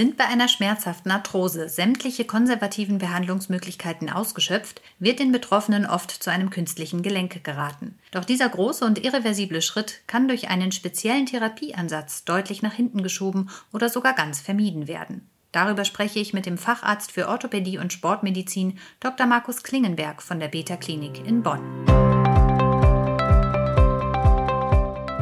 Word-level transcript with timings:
Sind 0.00 0.16
bei 0.16 0.24
einer 0.24 0.48
schmerzhaften 0.48 1.10
Arthrose 1.10 1.68
sämtliche 1.68 2.24
konservativen 2.24 2.96
Behandlungsmöglichkeiten 2.96 4.08
ausgeschöpft, 4.08 4.80
wird 4.98 5.18
den 5.18 5.30
Betroffenen 5.30 5.84
oft 5.84 6.10
zu 6.10 6.30
einem 6.30 6.48
künstlichen 6.48 7.02
Gelenk 7.02 7.44
geraten. 7.44 7.98
Doch 8.10 8.24
dieser 8.24 8.48
große 8.48 8.86
und 8.86 9.04
irreversible 9.04 9.60
Schritt 9.60 10.00
kann 10.06 10.26
durch 10.26 10.48
einen 10.48 10.72
speziellen 10.72 11.26
Therapieansatz 11.26 12.24
deutlich 12.24 12.62
nach 12.62 12.72
hinten 12.72 13.02
geschoben 13.02 13.50
oder 13.74 13.90
sogar 13.90 14.14
ganz 14.14 14.40
vermieden 14.40 14.88
werden. 14.88 15.28
Darüber 15.52 15.84
spreche 15.84 16.18
ich 16.18 16.32
mit 16.32 16.46
dem 16.46 16.56
Facharzt 16.56 17.12
für 17.12 17.28
Orthopädie 17.28 17.76
und 17.76 17.92
Sportmedizin 17.92 18.78
Dr. 19.00 19.26
Markus 19.26 19.62
Klingenberg 19.62 20.22
von 20.22 20.40
der 20.40 20.48
Beta 20.48 20.78
Klinik 20.78 21.26
in 21.26 21.42
Bonn. 21.42 21.60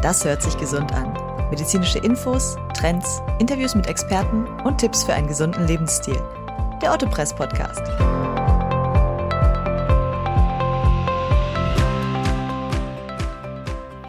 Das 0.03 0.25
hört 0.25 0.45
sich 0.45 0.57
gesund 0.57 0.93
an. 0.93 1.28
Medizinische 1.51 1.99
Infos, 2.01 2.57
Trends, 2.75 3.23
Interviews 3.39 3.75
mit 3.75 3.87
Experten 3.87 4.47
und 4.65 4.77
Tipps 4.77 5.05
für 5.05 5.15
einen 5.15 5.29
gesunden 5.29 5.67
Lebensstil. 5.67 6.21
Der 6.83 6.93
Ottopress 6.93 7.35
Podcast. 7.35 7.81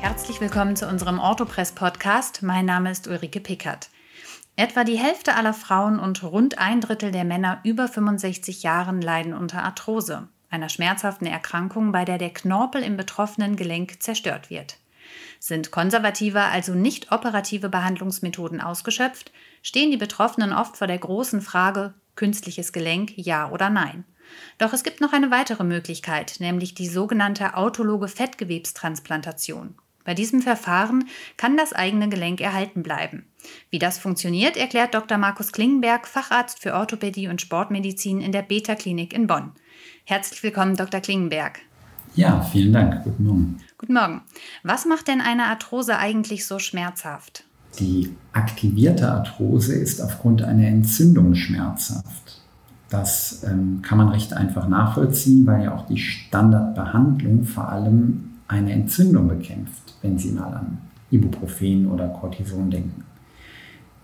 Herzlich 0.02 0.42
willkommen 0.42 0.76
zu 0.76 0.86
unserem 0.90 1.18
Orthopress 1.20 1.72
Podcast. 1.72 2.44
Mein 2.44 2.66
Name 2.66 2.92
ist 2.92 3.08
Ulrike 3.08 3.40
Pickert. 3.40 3.90
Etwa 4.58 4.84
die 4.84 4.98
Hälfte 4.98 5.36
aller 5.36 5.54
Frauen 5.54 5.98
und 5.98 6.22
rund 6.22 6.58
ein 6.58 6.82
Drittel 6.82 7.14
der 7.14 7.24
Männer 7.24 7.62
über 7.64 7.88
65 7.88 8.64
Jahren 8.64 9.02
leiden 9.02 9.34
unter 9.34 9.64
Arthrose, 9.64 10.28
einer 10.50 10.68
schmerzhaften 10.68 11.26
Erkrankung, 11.26 11.94
bei 11.94 12.04
der 12.04 12.18
der 12.18 12.32
Knorpel 12.32 12.84
im 12.84 12.98
betroffenen 12.98 13.56
Gelenk 13.56 14.04
zerstört 14.04 14.50
wird. 14.50 14.76
Sind 15.40 15.72
konservative, 15.72 16.42
also 16.42 16.76
nicht 16.76 17.12
operative 17.12 17.70
Behandlungsmethoden 17.70 18.60
ausgeschöpft, 18.60 19.32
stehen 19.64 19.90
die 19.90 19.98
Betroffenen 19.98 20.54
oft 20.54 20.78
vor 20.78 20.88
der 20.88 20.98
großen 20.98 21.42
Frage 21.42 21.94
künstliches 22.16 22.74
Gelenk 22.74 23.14
ja 23.16 23.50
oder 23.50 23.70
nein. 23.70 24.04
Doch 24.58 24.74
es 24.74 24.84
gibt 24.84 25.00
noch 25.00 25.14
eine 25.14 25.32
weitere 25.32 25.64
Möglichkeit, 25.64 26.36
nämlich 26.40 26.76
die 26.76 26.88
sogenannte 26.88 27.56
autologe 27.56 28.10
Fettgewebstransplantation. 28.10 29.76
Bei 30.04 30.14
diesem 30.14 30.42
Verfahren 30.42 31.08
kann 31.38 31.56
das 31.56 31.72
eigene 31.72 32.10
Gelenk 32.10 32.42
erhalten 32.42 32.84
bleiben. 32.84 33.28
Wie 33.70 33.80
das 33.80 33.98
funktioniert, 33.98 34.58
erklärt 34.58 34.94
Dr. 34.94 35.18
Markus 35.18 35.52
Klingenberg, 35.52 36.08
Facharzt 36.08 36.60
für 36.62 36.74
Orthopädie 36.74 37.28
und 37.28 37.42
Sportmedizin 37.42 38.20
in 38.22 38.32
der 38.32 38.42
Beta 38.42 38.76
Klinik 38.76 39.14
in 39.14 39.28
Bonn. 39.28 39.54
Herzlich 40.06 40.42
willkommen, 40.44 40.76
Dr. 40.76 41.00
Klingenberg. 41.00 41.60
Ja, 42.16 42.42
vielen 42.42 42.74
Dank. 42.74 43.04
Guten 43.04 43.24
Morgen. 43.24 43.58
Guten 43.78 43.94
Morgen. 43.94 44.22
Was 44.64 44.86
macht 44.86 45.08
denn 45.08 45.22
eine 45.22 45.46
Arthrose 45.46 45.98
eigentlich 45.98 46.46
so 46.46 46.60
schmerzhaft? 46.60 47.46
Die 47.80 48.10
aktivierte 48.34 49.12
Arthrose 49.12 49.76
ist 49.76 50.02
aufgrund 50.02 50.42
einer 50.42 50.68
Entzündung 50.68 51.36
schmerzhaft. 51.36 52.42
Das 52.90 53.44
ähm, 53.44 53.82
kann 53.84 54.00
man 54.00 54.10
recht 54.10 54.34
einfach 54.34 54.68
nachvollziehen, 54.68 55.46
weil 55.46 55.64
ja 55.64 55.76
auch 55.76 55.86
die 55.86 55.98
Standardbehandlung 55.98 57.46
vor 57.46 57.70
allem 57.70 58.32
eine 58.48 58.74
Entzündung 58.74 59.28
bekämpft, 59.28 59.96
wenn 60.02 60.18
Sie 60.18 60.32
mal 60.32 60.52
an 60.54 60.80
Ibuprofen 61.12 61.88
oder 61.88 62.08
Cortison 62.08 62.72
denken. 62.72 63.04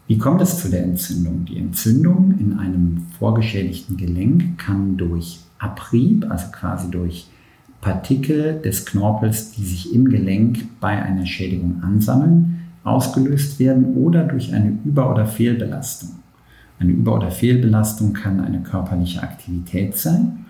Wie 0.08 0.20
kommt 0.20 0.42
es 0.42 0.62
zu 0.62 0.70
der 0.70 0.84
Entzündung? 0.84 1.46
Die 1.46 1.58
Entzündung 1.58 2.36
in 2.38 2.60
einem 2.60 3.08
vorgeschädigten 3.18 3.98
Gelenk 3.98 4.60
kann 4.60 4.98
durch 4.98 5.40
Abrieb, 5.58 6.30
also 6.30 6.52
quasi 6.52 6.92
durch 6.92 7.28
Partikel 7.86 8.60
des 8.62 8.84
Knorpels, 8.88 9.52
die 9.52 9.64
sich 9.64 9.94
im 9.94 10.10
Gelenk 10.10 10.80
bei 10.80 11.04
einer 11.04 11.28
Schädigung 11.28 11.84
ansammeln, 11.84 12.62
ausgelöst 12.84 13.60
werden 13.60 13.94
oder 13.94 14.24
durch 14.24 14.56
eine 14.56 14.76
Über- 14.84 15.12
oder 15.12 15.28
Fehlbelastung. 15.28 16.10
Eine 16.80 16.94
Über- 16.94 17.14
oder 17.14 17.30
Fehlbelastung 17.30 18.14
kann 18.14 18.40
eine 18.40 18.64
körperliche 18.64 19.22
Aktivität 19.22 19.96
sein. 19.96 20.46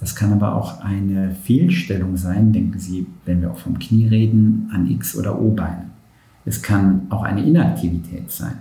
Das 0.00 0.16
kann 0.16 0.32
aber 0.32 0.54
auch 0.54 0.80
eine 0.80 1.34
Fehlstellung 1.34 2.16
sein. 2.16 2.54
Denken 2.54 2.78
Sie, 2.78 3.06
wenn 3.26 3.42
wir 3.42 3.50
auch 3.50 3.58
vom 3.58 3.78
Knie 3.78 4.06
reden, 4.06 4.70
an 4.72 4.90
X- 4.90 5.14
oder 5.14 5.38
O-Beine. 5.38 5.90
Es 6.46 6.62
kann 6.62 7.02
auch 7.10 7.22
eine 7.22 7.42
Inaktivität 7.42 8.30
sein, 8.30 8.54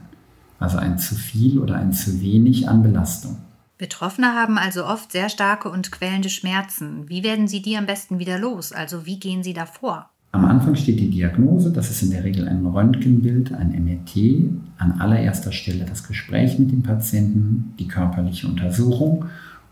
also 0.59 0.77
ein 0.77 0.97
zu 0.97 1.15
viel 1.15 1.59
oder 1.59 1.77
ein 1.77 1.93
zu 1.93 2.19
wenig 2.19 2.67
an 2.67 2.83
Belastung. 2.83 3.37
Betroffene 3.77 4.33
haben 4.33 4.57
also 4.57 4.85
oft 4.85 5.11
sehr 5.11 5.29
starke 5.29 5.69
und 5.69 5.91
quälende 5.91 6.29
Schmerzen. 6.29 7.07
Wie 7.07 7.23
werden 7.23 7.47
Sie 7.47 7.61
die 7.61 7.77
am 7.77 7.85
besten 7.85 8.17
wieder 8.17 8.39
los? 8.39 8.71
Also 8.71 9.05
wie 9.05 9.19
gehen 9.19 9.43
Sie 9.43 9.53
da 9.53 9.67
vor? 9.67 10.09
Am 10.31 10.45
Anfang 10.45 10.75
steht 10.75 10.99
die 10.99 11.09
Diagnose, 11.09 11.71
das 11.71 11.89
ist 11.89 12.01
in 12.01 12.11
der 12.11 12.23
Regel 12.23 12.47
ein 12.47 12.65
Röntgenbild, 12.65 13.53
ein 13.53 13.69
MRT, 13.69 14.51
an 14.77 14.99
allererster 14.99 15.51
Stelle 15.51 15.85
das 15.85 16.07
Gespräch 16.07 16.59
mit 16.59 16.71
dem 16.71 16.83
Patienten, 16.83 17.73
die 17.79 17.87
körperliche 17.87 18.47
Untersuchung. 18.47 19.25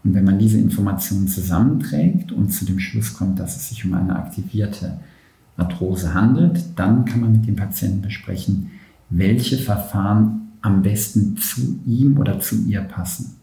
Und 0.04 0.14
wenn 0.14 0.24
man 0.24 0.40
diese 0.40 0.60
Informationen 0.60 1.28
zusammenträgt 1.28 2.32
und 2.32 2.50
zu 2.50 2.66
dem 2.66 2.80
Schluss 2.80 3.16
kommt, 3.16 3.40
dass 3.40 3.56
es 3.56 3.70
sich 3.70 3.86
um 3.86 3.94
eine 3.96 4.16
aktivierte 4.16 5.00
Arthrose 5.58 6.14
handelt, 6.14 6.64
dann 6.76 7.06
kann 7.06 7.22
man 7.22 7.32
mit 7.32 7.48
dem 7.48 7.56
Patienten 7.56 8.02
besprechen, 8.02 8.72
welche 9.10 9.58
Verfahren 9.58 10.52
am 10.62 10.84
besten 10.84 11.38
zu 11.38 11.80
ihm 11.86 12.18
oder 12.18 12.40
zu 12.40 12.56
ihr 12.68 12.82
passen. 12.82 13.36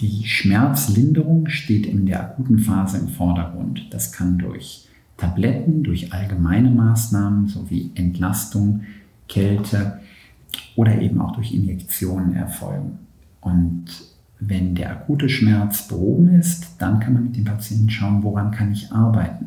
Die 0.00 0.26
Schmerzlinderung 0.26 1.48
steht 1.48 1.86
in 1.86 2.06
der 2.06 2.20
akuten 2.20 2.58
Phase 2.58 2.98
im 2.98 3.08
Vordergrund. 3.08 3.86
Das 3.90 4.12
kann 4.12 4.38
durch 4.38 4.88
Tabletten, 5.16 5.84
durch 5.84 6.12
allgemeine 6.12 6.70
Maßnahmen 6.70 7.46
sowie 7.46 7.92
Entlastung, 7.94 8.82
Kälte 9.28 10.00
oder 10.74 11.00
eben 11.00 11.20
auch 11.20 11.32
durch 11.32 11.54
Injektionen 11.54 12.34
erfolgen. 12.34 12.98
Und 13.40 13.84
wenn 14.40 14.74
der 14.74 14.90
akute 14.90 15.28
Schmerz 15.28 15.86
behoben 15.86 16.34
ist, 16.34 16.76
dann 16.78 16.98
kann 16.98 17.14
man 17.14 17.24
mit 17.24 17.36
dem 17.36 17.44
Patienten 17.44 17.90
schauen, 17.90 18.22
woran 18.22 18.50
kann 18.50 18.72
ich 18.72 18.90
arbeiten. 18.90 19.46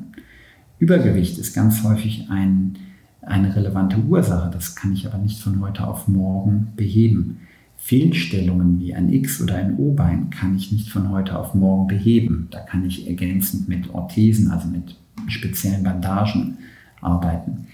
Übergewicht 0.79 1.37
ist 1.37 1.53
ganz 1.53 1.83
häufig 1.83 2.29
ein, 2.29 2.77
eine 3.21 3.55
relevante 3.55 3.97
Ursache, 3.97 4.49
das 4.51 4.75
kann 4.75 4.93
ich 4.93 5.05
aber 5.05 5.17
nicht 5.17 5.39
von 5.39 5.59
heute 5.59 5.85
auf 5.85 6.07
morgen 6.07 6.67
beheben. 6.75 7.39
Fehlstellungen 7.87 8.81
wie 8.81 8.93
ein 8.93 9.07
X- 9.07 9.41
oder 9.41 9.55
ein 9.55 9.77
O-Bein 9.77 10.29
kann 10.29 10.57
ich 10.57 10.73
nicht 10.73 10.89
von 10.89 11.09
heute 11.09 11.39
auf 11.39 11.55
morgen 11.55 11.87
beheben. 11.87 12.49
Da 12.51 12.59
kann 12.59 12.85
ich 12.85 13.07
ergänzend 13.07 13.69
mit 13.69 13.93
Orthesen, 13.93 14.51
also 14.51 14.67
mit 14.67 14.97
speziellen 15.27 15.83
Bandagen 15.83 16.57
arbeiten. 16.99 17.67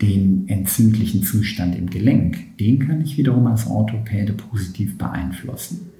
Den 0.00 0.48
entzündlichen 0.48 1.24
Zustand 1.24 1.76
im 1.76 1.90
Gelenk, 1.90 2.56
den 2.56 2.78
kann 2.78 3.02
ich 3.02 3.18
wiederum 3.18 3.46
als 3.48 3.66
Orthopäde 3.66 4.32
positiv 4.32 4.96
beeinflussen. 4.96 5.90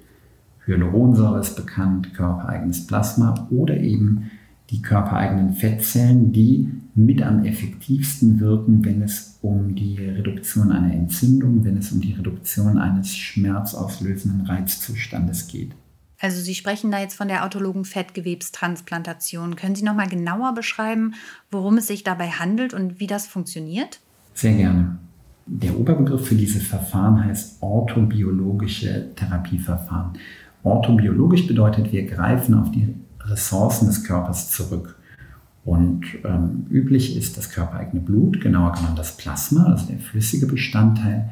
Hyaluronsäure 0.65 1.39
ist 1.39 1.55
bekannt, 1.55 2.15
körpereigenes 2.15 2.87
Plasma 2.87 3.47
oder 3.51 3.77
eben 3.79 4.31
die 4.69 4.81
körpereigenen 4.81 5.53
Fettzellen, 5.53 6.31
die 6.31 6.69
mit 6.95 7.21
am 7.21 7.43
effektivsten 7.43 8.39
wirken, 8.39 8.83
wenn 8.85 9.01
es 9.01 9.37
um 9.41 9.75
die 9.75 9.97
Reduktion 9.97 10.71
einer 10.71 10.93
Entzündung, 10.93 11.65
wenn 11.65 11.77
es 11.77 11.91
um 11.91 12.01
die 12.01 12.13
Reduktion 12.13 12.77
eines 12.77 13.15
schmerzauslösenden 13.15 14.45
Reizzustandes 14.45 15.47
geht. 15.47 15.71
Also 16.19 16.41
Sie 16.41 16.55
sprechen 16.55 16.89
da 16.89 17.01
jetzt 17.01 17.15
von 17.15 17.27
der 17.27 17.43
autologen 17.43 17.83
Fettgewebstransplantation. 17.83 19.57
Können 19.57 19.75
Sie 19.75 19.83
noch 19.83 19.95
mal 19.95 20.07
genauer 20.07 20.53
beschreiben, 20.53 21.15
worum 21.51 21.77
es 21.77 21.87
sich 21.87 22.03
dabei 22.03 22.29
handelt 22.29 22.73
und 22.73 23.01
wie 23.01 23.07
das 23.07 23.27
funktioniert? 23.27 23.99
Sehr 24.33 24.53
gerne. 24.53 24.97
Der 25.45 25.77
Oberbegriff 25.77 26.25
für 26.25 26.35
diese 26.35 26.61
Verfahren 26.61 27.25
heißt 27.25 27.61
orthobiologische 27.61 29.13
Therapieverfahren. 29.15 30.13
Orthobiologisch 30.63 31.45
bedeutet, 31.45 31.91
wir 31.91 32.05
greifen 32.05 32.53
auf 32.53 32.71
die 32.71 32.95
Ressourcen 33.25 33.87
des 33.87 34.03
Körpers 34.03 34.51
zurück. 34.51 34.97
Und 35.65 36.05
ähm, 36.25 36.65
üblich 36.69 37.15
ist 37.15 37.37
das 37.37 37.49
körpereigene 37.49 38.01
Blut, 38.01 38.41
genauer 38.41 38.73
genannt 38.73 38.99
das 38.99 39.15
Plasma, 39.15 39.65
also 39.65 39.85
der 39.85 39.99
flüssige 39.99 40.45
Bestandteil, 40.45 41.31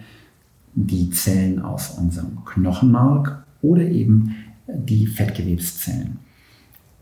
die 0.73 1.09
Zellen 1.09 1.61
aus 1.61 1.91
unserem 1.91 2.45
Knochenmark 2.45 3.43
oder 3.61 3.83
eben 3.83 4.35
die 4.67 5.05
Fettgewebszellen. 5.05 6.19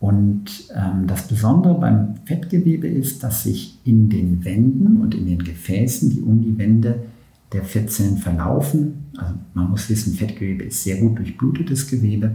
Und 0.00 0.68
ähm, 0.74 1.06
das 1.06 1.28
Besondere 1.28 1.78
beim 1.78 2.14
Fettgewebe 2.24 2.88
ist, 2.88 3.22
dass 3.22 3.44
sich 3.44 3.78
in 3.84 4.08
den 4.08 4.44
Wänden 4.44 5.00
und 5.00 5.14
in 5.14 5.26
den 5.26 5.44
Gefäßen, 5.44 6.10
die 6.10 6.22
um 6.22 6.40
die 6.42 6.56
Wände 6.58 7.04
der 7.52 7.64
Fettzellen 7.64 8.16
verlaufen, 8.16 9.10
also 9.18 9.34
man 9.54 9.70
muss 9.70 9.90
wissen, 9.90 10.14
Fettgewebe 10.14 10.64
ist 10.64 10.82
sehr 10.82 10.96
gut 10.96 11.18
durchblutetes 11.18 11.88
Gewebe, 11.88 12.34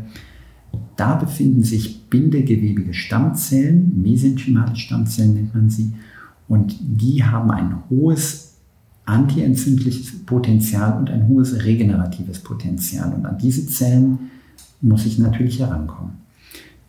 da 0.95 1.15
befinden 1.15 1.63
sich 1.63 2.05
bindegewebige 2.09 2.93
Stammzellen, 2.93 4.01
mesenchymale 4.01 4.75
Stammzellen 4.75 5.33
nennt 5.33 5.55
man 5.55 5.69
sie, 5.69 5.93
und 6.47 6.75
die 6.79 7.23
haben 7.23 7.51
ein 7.51 7.75
hohes 7.89 8.55
antientzündliches 9.05 10.25
Potenzial 10.25 10.97
und 10.97 11.09
ein 11.09 11.27
hohes 11.27 11.63
regeneratives 11.63 12.39
Potenzial. 12.39 13.13
Und 13.13 13.25
an 13.25 13.37
diese 13.37 13.67
Zellen 13.67 14.31
muss 14.81 15.05
ich 15.05 15.19
natürlich 15.19 15.59
herankommen. 15.59 16.13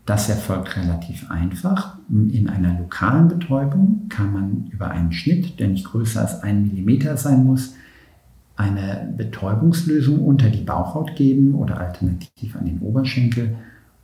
Das 0.06 0.28
erfolgt 0.28 0.76
relativ 0.76 1.30
einfach. 1.30 1.96
In 2.08 2.48
einer 2.48 2.78
lokalen 2.78 3.28
Betäubung 3.28 4.06
kann 4.08 4.32
man 4.32 4.66
über 4.70 4.90
einen 4.90 5.12
Schnitt, 5.12 5.58
der 5.58 5.68
nicht 5.68 5.84
größer 5.84 6.20
als 6.20 6.42
ein 6.42 6.62
Millimeter 6.62 7.16
sein 7.16 7.44
muss, 7.44 7.74
eine 8.54 9.12
Betäubungslösung 9.16 10.20
unter 10.20 10.48
die 10.48 10.62
Bauchhaut 10.62 11.16
geben 11.16 11.54
oder 11.54 11.78
alternativ 11.80 12.56
an 12.56 12.66
den 12.66 12.78
Oberschenkel. 12.80 13.56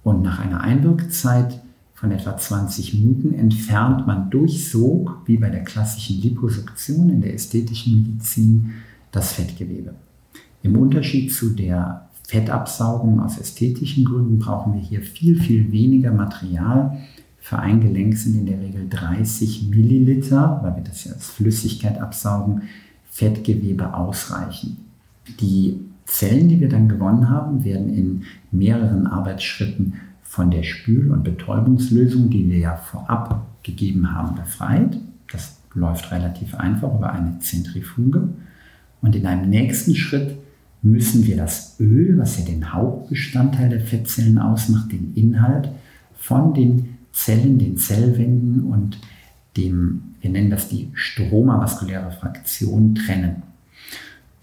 Und 0.03 0.23
nach 0.23 0.41
einer 0.41 0.61
Einwirkzeit 0.61 1.61
von 1.95 2.11
etwa 2.11 2.37
20 2.37 2.95
Minuten 2.95 3.33
entfernt 3.33 4.07
man 4.07 4.29
durch 4.31 4.69
Sog, 4.69 5.19
wie 5.27 5.37
bei 5.37 5.51
der 5.51 5.63
klassischen 5.63 6.21
Liposuktion 6.21 7.11
in 7.11 7.21
der 7.21 7.35
ästhetischen 7.35 8.03
Medizin, 8.03 8.73
das 9.13 9.33
Fettgewebe. 9.33 9.95
Im 10.63 10.77
Unterschied 10.77 11.33
zu 11.33 11.51
der 11.51 12.09
Fettabsaugung 12.27 13.21
aus 13.21 13.39
ästhetischen 13.39 14.05
Gründen 14.05 14.39
brauchen 14.39 14.75
wir 14.75 14.81
hier 14.81 15.03
viel, 15.03 15.39
viel 15.39 15.71
weniger 15.71 16.13
Material. 16.13 16.99
Für 17.39 17.59
ein 17.59 17.81
Gelenk 17.81 18.17
sind 18.17 18.37
in 18.37 18.47
der 18.47 18.61
Regel 18.61 18.89
30 18.89 19.69
Milliliter, 19.69 20.61
weil 20.63 20.77
wir 20.77 20.83
das 20.83 21.05
ja 21.05 21.13
als 21.13 21.27
Flüssigkeit 21.27 22.01
absaugen, 22.01 22.63
Fettgewebe 23.11 23.95
ausreichen. 23.95 24.79
Die 25.41 25.79
Zellen, 26.13 26.51
die 26.51 26.61
wir 26.61 26.69
dann 26.69 26.91
gewonnen 26.91 27.31
haben, 27.31 27.65
werden 27.65 27.89
in 27.89 28.25
mehreren 28.51 29.07
Arbeitsschritten 29.07 29.95
von 30.23 30.51
der 30.51 30.63
Spül- 30.63 31.11
und 31.11 31.25
Betäubungslösung, 31.25 32.29
die 32.29 32.51
wir 32.51 32.59
ja 32.59 32.77
vorab 32.77 33.47
gegeben 33.63 34.15
haben, 34.15 34.37
befreit. 34.37 34.99
Das 35.33 35.57
läuft 35.73 36.13
relativ 36.13 36.55
einfach 36.55 36.95
über 36.95 37.13
eine 37.13 37.39
Zentrifuge. 37.39 38.29
Und 39.01 39.17
in 39.17 39.27
einem 39.27 39.49
nächsten 39.49 39.95
Schritt 39.95 40.37
müssen 40.83 41.27
wir 41.27 41.39
das 41.39 41.77
Öl, 41.81 42.19
was 42.19 42.39
ja 42.39 42.45
den 42.45 42.75
Hauptbestandteil 42.75 43.71
der 43.71 43.81
Fettzellen 43.81 44.39
ausmacht, 44.39 44.93
den 44.93 45.15
Inhalt 45.15 45.71
von 46.19 46.53
den 46.53 46.99
Zellen, 47.13 47.59
den 47.59 47.79
Zellwänden 47.79 48.65
und 48.65 48.99
dem, 49.57 50.03
wir 50.21 50.31
nennen 50.31 50.51
das 50.51 50.69
die 50.69 50.91
stromavaskuläre 50.93 52.11
Fraktion, 52.13 52.95
trennen. 52.95 53.43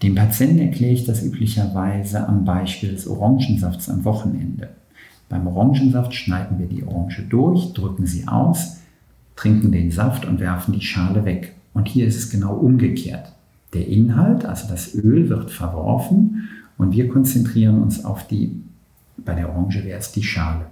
Dem 0.02 0.14
Patienten 0.14 0.58
erkläre 0.58 0.94
ich 0.94 1.04
das 1.04 1.22
üblicherweise 1.22 2.26
am 2.26 2.44
Beispiel 2.44 2.92
des 2.92 3.06
Orangensafts 3.06 3.88
am 3.90 4.04
Wochenende. 4.04 4.70
Beim 5.28 5.46
Orangensaft 5.46 6.14
schneiden 6.14 6.58
wir 6.58 6.66
die 6.66 6.84
Orange 6.84 7.22
durch, 7.28 7.72
drücken 7.74 8.06
sie 8.06 8.26
aus, 8.26 8.78
trinken 9.36 9.72
den 9.72 9.90
Saft 9.90 10.24
und 10.24 10.40
werfen 10.40 10.72
die 10.72 10.80
Schale 10.80 11.24
weg. 11.24 11.54
Und 11.74 11.86
hier 11.86 12.06
ist 12.06 12.16
es 12.16 12.30
genau 12.30 12.54
umgekehrt. 12.54 13.32
Der 13.74 13.86
Inhalt, 13.86 14.44
also 14.44 14.68
das 14.68 14.94
Öl, 14.94 15.28
wird 15.28 15.50
verworfen 15.50 16.48
und 16.78 16.92
wir 16.92 17.08
konzentrieren 17.08 17.82
uns 17.82 18.04
auf 18.04 18.26
die, 18.26 18.62
bei 19.18 19.34
der 19.34 19.50
Orange 19.50 19.84
wäre 19.84 19.98
es 19.98 20.12
die 20.12 20.22
Schale. 20.22 20.66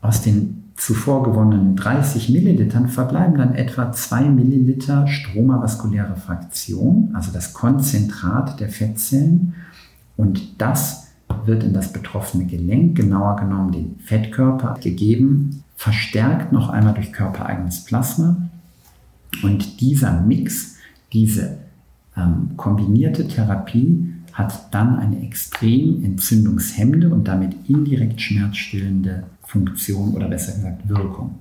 Aus 0.00 0.22
den 0.22 0.63
zuvor 0.76 1.22
gewonnenen 1.22 1.76
30 1.76 2.30
Millilitern 2.30 2.88
verbleiben 2.88 3.38
dann 3.38 3.54
etwa 3.54 3.92
2 3.92 4.22
Milliliter 4.28 5.06
stromavaskuläre 5.06 6.16
Fraktion, 6.16 7.10
also 7.14 7.30
das 7.32 7.52
Konzentrat 7.52 8.60
der 8.60 8.68
Fettzellen. 8.68 9.54
Und 10.16 10.60
das 10.60 11.08
wird 11.46 11.62
in 11.62 11.72
das 11.72 11.92
betroffene 11.92 12.46
Gelenk, 12.46 12.96
genauer 12.96 13.36
genommen 13.36 13.72
den 13.72 13.98
Fettkörper, 13.98 14.76
gegeben, 14.80 15.62
verstärkt 15.76 16.52
noch 16.52 16.68
einmal 16.68 16.94
durch 16.94 17.12
körpereigenes 17.12 17.84
Plasma. 17.84 18.36
Und 19.42 19.80
dieser 19.80 20.20
Mix, 20.20 20.76
diese 21.12 21.58
ähm, 22.16 22.50
kombinierte 22.56 23.26
Therapie 23.26 24.13
hat 24.34 24.74
dann 24.74 24.98
eine 24.98 25.22
extrem 25.22 26.04
entzündungshemmende 26.04 27.08
und 27.08 27.26
damit 27.26 27.54
indirekt 27.68 28.20
schmerzstillende 28.20 29.24
Funktion 29.42 30.12
oder 30.14 30.28
besser 30.28 30.52
gesagt 30.52 30.88
Wirkung. 30.88 31.38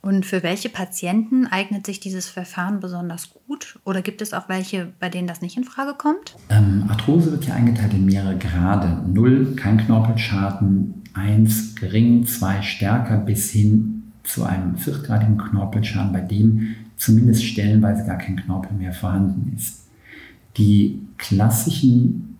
Und 0.00 0.24
für 0.24 0.44
welche 0.44 0.68
Patienten 0.68 1.48
eignet 1.48 1.84
sich 1.84 1.98
dieses 1.98 2.28
Verfahren 2.28 2.78
besonders 2.78 3.30
gut? 3.48 3.80
Oder 3.84 4.02
gibt 4.02 4.22
es 4.22 4.32
auch 4.32 4.48
welche, 4.48 4.92
bei 5.00 5.08
denen 5.08 5.26
das 5.26 5.42
nicht 5.42 5.56
in 5.56 5.64
Frage 5.64 5.94
kommt? 5.98 6.36
Ähm, 6.48 6.84
Arthrose 6.88 7.32
wird 7.32 7.46
ja 7.46 7.54
eingeteilt 7.54 7.92
in 7.92 8.06
mehrere 8.06 8.38
Grade. 8.38 9.02
Null, 9.12 9.56
kein 9.56 9.78
Knorpelschaden, 9.78 11.02
eins, 11.14 11.74
gering, 11.74 12.24
zwei, 12.24 12.62
stärker, 12.62 13.18
bis 13.18 13.50
hin 13.50 14.12
zu 14.22 14.44
einem 14.44 14.76
viertgradigen 14.76 15.38
Knorpelschaden, 15.38 16.12
bei 16.12 16.20
dem 16.20 16.76
zumindest 16.96 17.44
stellenweise 17.44 18.06
gar 18.06 18.18
kein 18.18 18.36
Knorpel 18.36 18.76
mehr 18.76 18.92
vorhanden 18.92 19.52
ist. 19.56 19.86
Die 20.56 21.00
klassischen 21.18 22.35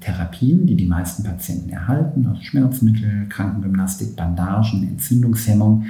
Therapien, 0.00 0.66
die 0.66 0.76
die 0.76 0.86
meisten 0.86 1.22
Patienten 1.22 1.68
erhalten, 1.70 2.26
also 2.26 2.40
Schmerzmittel, 2.40 3.26
Krankengymnastik, 3.28 4.16
Bandagen, 4.16 4.88
Entzündungshemmung, 4.88 5.84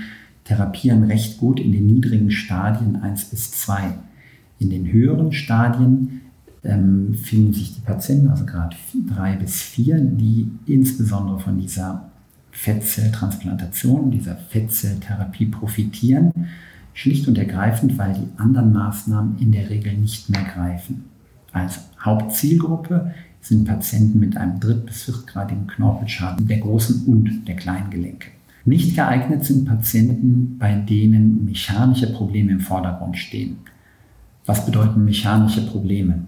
therapieren 0.45 1.05
recht 1.05 1.39
gut 1.39 1.61
in 1.61 1.71
den 1.71 1.87
niedrigen 1.87 2.31
Stadien 2.31 2.97
1 2.97 3.27
bis 3.27 3.53
2. 3.53 3.95
In 4.59 4.71
den 4.71 4.91
höheren 4.91 5.33
Stadien 5.33 6.23
ähm, 6.65 7.15
finden 7.15 7.53
sich 7.53 7.77
die 7.77 7.81
Patienten, 7.81 8.29
also 8.29 8.45
gerade 8.45 8.77
3 9.15 9.37
bis 9.37 9.63
4, 9.63 10.01
die 10.01 10.51
insbesondere 10.67 11.39
von 11.39 11.59
dieser 11.59 12.11
Fettzelltransplantation, 12.51 14.11
dieser 14.11 14.37
Fettzelltherapie 14.37 15.47
profitieren, 15.47 16.33
schlicht 16.93 17.29
und 17.29 17.39
ergreifend, 17.39 17.97
weil 17.97 18.15
die 18.15 18.41
anderen 18.41 18.73
Maßnahmen 18.73 19.39
in 19.39 19.53
der 19.53 19.71
Regel 19.71 19.97
nicht 19.97 20.29
mehr 20.29 20.43
greifen. 20.43 21.05
Als 21.53 21.81
Hauptzielgruppe 22.05 23.15
sind 23.41 23.65
Patienten 23.65 24.21
mit 24.21 24.37
einem 24.37 24.61
dritt- 24.61 24.87
bis 24.87 25.03
viertgradigen 25.05 25.67
Knorpelschaden 25.67 26.47
der 26.47 26.59
großen 26.59 27.05
und 27.07 27.47
der 27.47 27.57
kleinen 27.57 27.91
Gelenke. 27.91 28.29
Nicht 28.65 28.95
geeignet 28.95 29.45
sind 29.45 29.65
Patienten, 29.65 30.57
bei 30.59 30.75
denen 30.75 31.45
mechanische 31.45 32.13
Probleme 32.13 32.53
im 32.53 32.61
Vordergrund 32.61 33.17
stehen. 33.17 33.57
Was 34.45 34.67
bedeuten 34.67 35.05
mechanische 35.05 35.67
Probleme? 35.67 36.27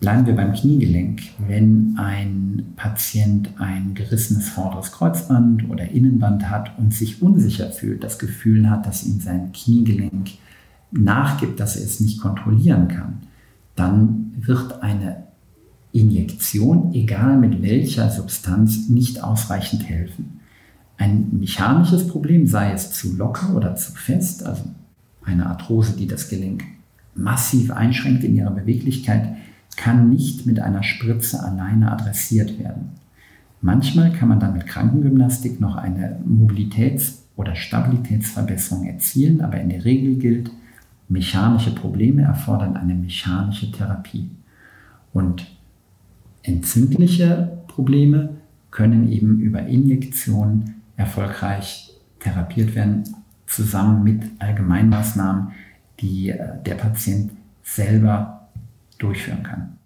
Bleiben 0.00 0.26
wir 0.26 0.36
beim 0.36 0.52
Kniegelenk. 0.52 1.22
Wenn 1.46 1.96
ein 1.98 2.72
Patient 2.76 3.50
ein 3.58 3.94
gerissenes 3.94 4.48
vorderes 4.48 4.92
Kreuzband 4.92 5.68
oder 5.68 5.90
Innenband 5.90 6.48
hat 6.48 6.78
und 6.78 6.94
sich 6.94 7.20
unsicher 7.20 7.70
fühlt, 7.70 8.04
das 8.04 8.20
Gefühl 8.20 8.70
hat, 8.70 8.86
dass 8.86 9.04
ihm 9.04 9.20
sein 9.20 9.50
Kniegelenk 9.52 10.30
nachgibt, 10.92 11.58
dass 11.58 11.76
er 11.76 11.84
es 11.84 11.98
nicht 11.98 12.20
kontrollieren 12.20 12.86
kann, 12.86 13.18
dann 13.74 14.32
wird 14.36 14.82
eine 14.82 15.27
Injektion, 15.92 16.92
egal 16.92 17.38
mit 17.38 17.62
welcher 17.62 18.10
Substanz, 18.10 18.88
nicht 18.88 19.22
ausreichend 19.22 19.88
helfen. 19.88 20.40
Ein 20.96 21.28
mechanisches 21.32 22.08
Problem, 22.08 22.46
sei 22.46 22.72
es 22.72 22.92
zu 22.92 23.16
locker 23.16 23.54
oder 23.54 23.76
zu 23.76 23.92
fest, 23.92 24.44
also 24.44 24.64
eine 25.24 25.46
Arthrose, 25.46 25.96
die 25.96 26.06
das 26.06 26.28
Gelenk 26.28 26.64
massiv 27.14 27.70
einschränkt 27.70 28.24
in 28.24 28.36
ihrer 28.36 28.50
Beweglichkeit, 28.50 29.36
kann 29.76 30.08
nicht 30.08 30.46
mit 30.46 30.60
einer 30.60 30.82
Spritze 30.82 31.42
alleine 31.42 31.92
adressiert 31.92 32.58
werden. 32.58 32.90
Manchmal 33.60 34.12
kann 34.12 34.28
man 34.28 34.40
dann 34.40 34.54
mit 34.54 34.66
Krankengymnastik 34.66 35.60
noch 35.60 35.76
eine 35.76 36.20
Mobilitäts- 36.26 37.22
oder 37.36 37.54
Stabilitätsverbesserung 37.54 38.86
erzielen, 38.86 39.40
aber 39.40 39.60
in 39.60 39.68
der 39.68 39.84
Regel 39.84 40.16
gilt, 40.16 40.50
Mechanische 41.08 41.74
Probleme 41.74 42.22
erfordern 42.22 42.76
eine 42.76 42.94
mechanische 42.94 43.72
Therapie. 43.72 44.30
Und 45.14 45.46
entzündliche 46.48 47.62
Probleme 47.68 48.36
können 48.70 49.10
eben 49.10 49.40
über 49.40 49.60
Injektion 49.60 50.74
erfolgreich 50.96 51.92
therapiert 52.18 52.74
werden, 52.74 53.04
zusammen 53.46 54.02
mit 54.02 54.22
Allgemeinmaßnahmen, 54.40 55.52
die 56.00 56.30
äh, 56.30 56.62
der 56.66 56.74
Patient 56.74 57.30
selber 57.62 58.48
durchführen 58.98 59.42
kann. 59.42 59.77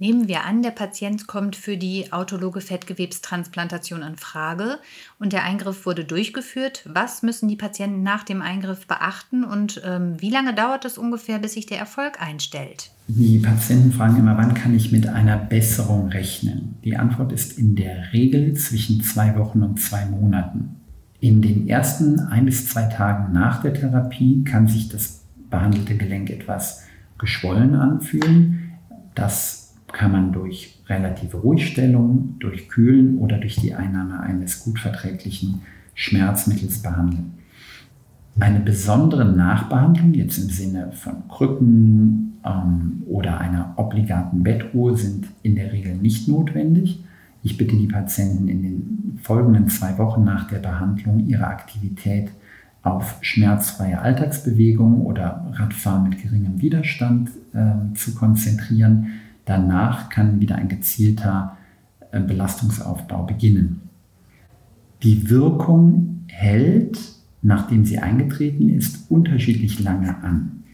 Nehmen 0.00 0.28
wir 0.28 0.44
an, 0.44 0.62
der 0.62 0.70
Patient 0.70 1.26
kommt 1.26 1.56
für 1.56 1.76
die 1.76 2.12
autologe 2.12 2.60
Fettgewebstransplantation 2.60 4.02
in 4.02 4.16
Frage 4.16 4.78
und 5.18 5.32
der 5.32 5.42
Eingriff 5.42 5.86
wurde 5.86 6.04
durchgeführt. 6.04 6.88
Was 6.88 7.22
müssen 7.24 7.48
die 7.48 7.56
Patienten 7.56 8.04
nach 8.04 8.22
dem 8.22 8.40
Eingriff 8.40 8.86
beachten 8.86 9.42
und 9.42 9.82
ähm, 9.84 10.14
wie 10.20 10.30
lange 10.30 10.54
dauert 10.54 10.84
es 10.84 10.98
ungefähr, 10.98 11.40
bis 11.40 11.54
sich 11.54 11.66
der 11.66 11.78
Erfolg 11.78 12.22
einstellt? 12.22 12.92
Die 13.08 13.40
Patienten 13.40 13.90
fragen 13.90 14.18
immer, 14.18 14.36
wann 14.36 14.54
kann 14.54 14.72
ich 14.72 14.92
mit 14.92 15.08
einer 15.08 15.36
Besserung 15.36 16.10
rechnen? 16.10 16.76
Die 16.84 16.96
Antwort 16.96 17.32
ist 17.32 17.58
in 17.58 17.74
der 17.74 18.12
Regel 18.12 18.54
zwischen 18.54 19.02
zwei 19.02 19.36
Wochen 19.36 19.62
und 19.64 19.80
zwei 19.80 20.06
Monaten. 20.06 20.76
In 21.18 21.42
den 21.42 21.68
ersten 21.68 22.20
ein 22.20 22.44
bis 22.44 22.68
zwei 22.68 22.84
Tagen 22.84 23.32
nach 23.32 23.62
der 23.62 23.74
Therapie 23.74 24.44
kann 24.44 24.68
sich 24.68 24.88
das 24.88 25.24
behandelte 25.50 25.96
Gelenk 25.96 26.30
etwas 26.30 26.84
geschwollen 27.18 27.74
anfühlen. 27.74 28.74
Das 29.16 29.57
kann 29.98 30.12
man 30.12 30.32
durch 30.32 30.78
relative 30.86 31.38
Ruhigstellung, 31.38 32.36
durch 32.38 32.68
Kühlen 32.68 33.18
oder 33.18 33.36
durch 33.38 33.56
die 33.56 33.74
Einnahme 33.74 34.20
eines 34.20 34.62
gut 34.62 34.78
verträglichen 34.78 35.62
Schmerzmittels 35.94 36.82
behandeln. 36.82 37.32
Eine 38.38 38.60
besondere 38.60 39.24
Nachbehandlung, 39.24 40.14
jetzt 40.14 40.38
im 40.38 40.50
Sinne 40.50 40.92
von 40.92 41.26
Krücken 41.28 42.38
ähm, 42.44 43.02
oder 43.06 43.40
einer 43.40 43.74
obligaten 43.74 44.44
Bettruhe, 44.44 44.96
sind 44.96 45.26
in 45.42 45.56
der 45.56 45.72
Regel 45.72 45.96
nicht 45.96 46.28
notwendig. 46.28 47.02
Ich 47.42 47.56
bitte 47.56 47.76
die 47.76 47.88
Patienten 47.88 48.46
in 48.46 48.62
den 48.62 49.18
folgenden 49.20 49.66
zwei 49.66 49.98
Wochen 49.98 50.22
nach 50.22 50.46
der 50.46 50.60
Behandlung 50.60 51.26
ihre 51.26 51.48
Aktivität 51.48 52.30
auf 52.84 53.16
schmerzfreie 53.20 54.00
Alltagsbewegung 54.00 55.04
oder 55.04 55.52
Radfahren 55.54 56.08
mit 56.08 56.22
geringem 56.22 56.62
Widerstand 56.62 57.30
äh, 57.52 57.94
zu 57.94 58.14
konzentrieren 58.14 59.08
danach 59.48 60.08
kann 60.08 60.40
wieder 60.40 60.56
ein 60.56 60.68
gezielter 60.68 61.56
äh, 62.10 62.20
Belastungsaufbau 62.20 63.24
beginnen. 63.24 63.82
Die 65.02 65.30
Wirkung 65.30 66.24
hält, 66.28 66.98
nachdem 67.42 67.84
sie 67.84 67.98
eingetreten 67.98 68.68
ist, 68.68 69.10
unterschiedlich 69.10 69.80
lange 69.80 70.22
an. 70.22 70.64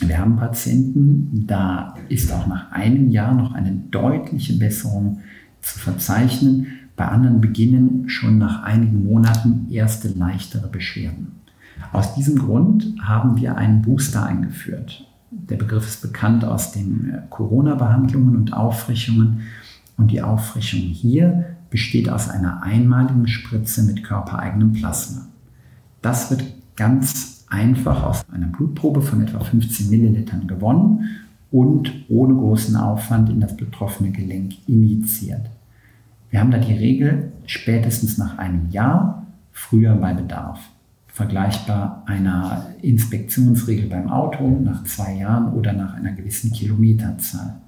Wir 0.00 0.18
haben 0.18 0.36
Patienten, 0.36 1.44
da 1.46 1.94
ist 2.08 2.32
auch 2.32 2.46
nach 2.46 2.72
einem 2.72 3.10
Jahr 3.10 3.34
noch 3.34 3.52
eine 3.52 3.72
deutliche 3.90 4.54
Besserung 4.58 5.20
zu 5.60 5.78
verzeichnen. 5.78 6.66
Bei 6.96 7.06
anderen 7.06 7.40
beginnen 7.40 8.08
schon 8.08 8.38
nach 8.38 8.62
einigen 8.62 9.04
Monaten 9.04 9.66
erste 9.70 10.08
leichtere 10.08 10.68
Beschwerden. 10.68 11.32
Aus 11.92 12.14
diesem 12.14 12.38
Grund 12.38 12.94
haben 13.02 13.36
wir 13.36 13.56
einen 13.56 13.82
Booster 13.82 14.24
eingeführt. 14.24 15.06
Der 15.48 15.56
Begriff 15.56 15.86
ist 15.86 16.02
bekannt 16.02 16.44
aus 16.44 16.72
den 16.72 17.10
äh, 17.10 17.18
Corona-Behandlungen 17.30 18.36
und 18.36 18.52
Auffrischungen. 18.52 19.42
Und 19.96 20.10
die 20.10 20.22
Auffrischung 20.22 20.80
hier 20.80 21.56
besteht 21.70 22.08
aus 22.08 22.28
einer 22.28 22.62
einmaligen 22.62 23.26
Spritze 23.28 23.82
mit 23.82 24.04
körpereigenem 24.04 24.72
Plasma. 24.72 25.26
Das 26.02 26.30
wird 26.30 26.44
ganz 26.76 27.44
einfach 27.48 28.02
aus 28.02 28.24
einer 28.30 28.48
Blutprobe 28.48 29.02
von 29.02 29.22
etwa 29.22 29.40
15 29.40 29.90
Millilitern 29.90 30.46
gewonnen 30.46 31.08
und 31.50 31.92
ohne 32.08 32.34
großen 32.34 32.76
Aufwand 32.76 33.30
in 33.30 33.40
das 33.40 33.56
betroffene 33.56 34.10
Gelenk 34.10 34.54
injiziert. 34.66 35.50
Wir 36.30 36.40
haben 36.40 36.50
da 36.50 36.58
die 36.58 36.74
Regel 36.74 37.32
spätestens 37.46 38.18
nach 38.18 38.38
einem 38.38 38.70
Jahr, 38.70 39.26
früher 39.52 39.94
bei 39.94 40.14
Bedarf. 40.14 40.58
Vergleichbar 41.14 42.02
einer 42.06 42.66
Inspektionsregel 42.82 43.88
beim 43.88 44.10
Auto 44.10 44.48
nach 44.48 44.82
zwei 44.82 45.14
Jahren 45.14 45.52
oder 45.52 45.72
nach 45.72 45.94
einer 45.94 46.10
gewissen 46.10 46.50
Kilometerzahl. 46.50 47.60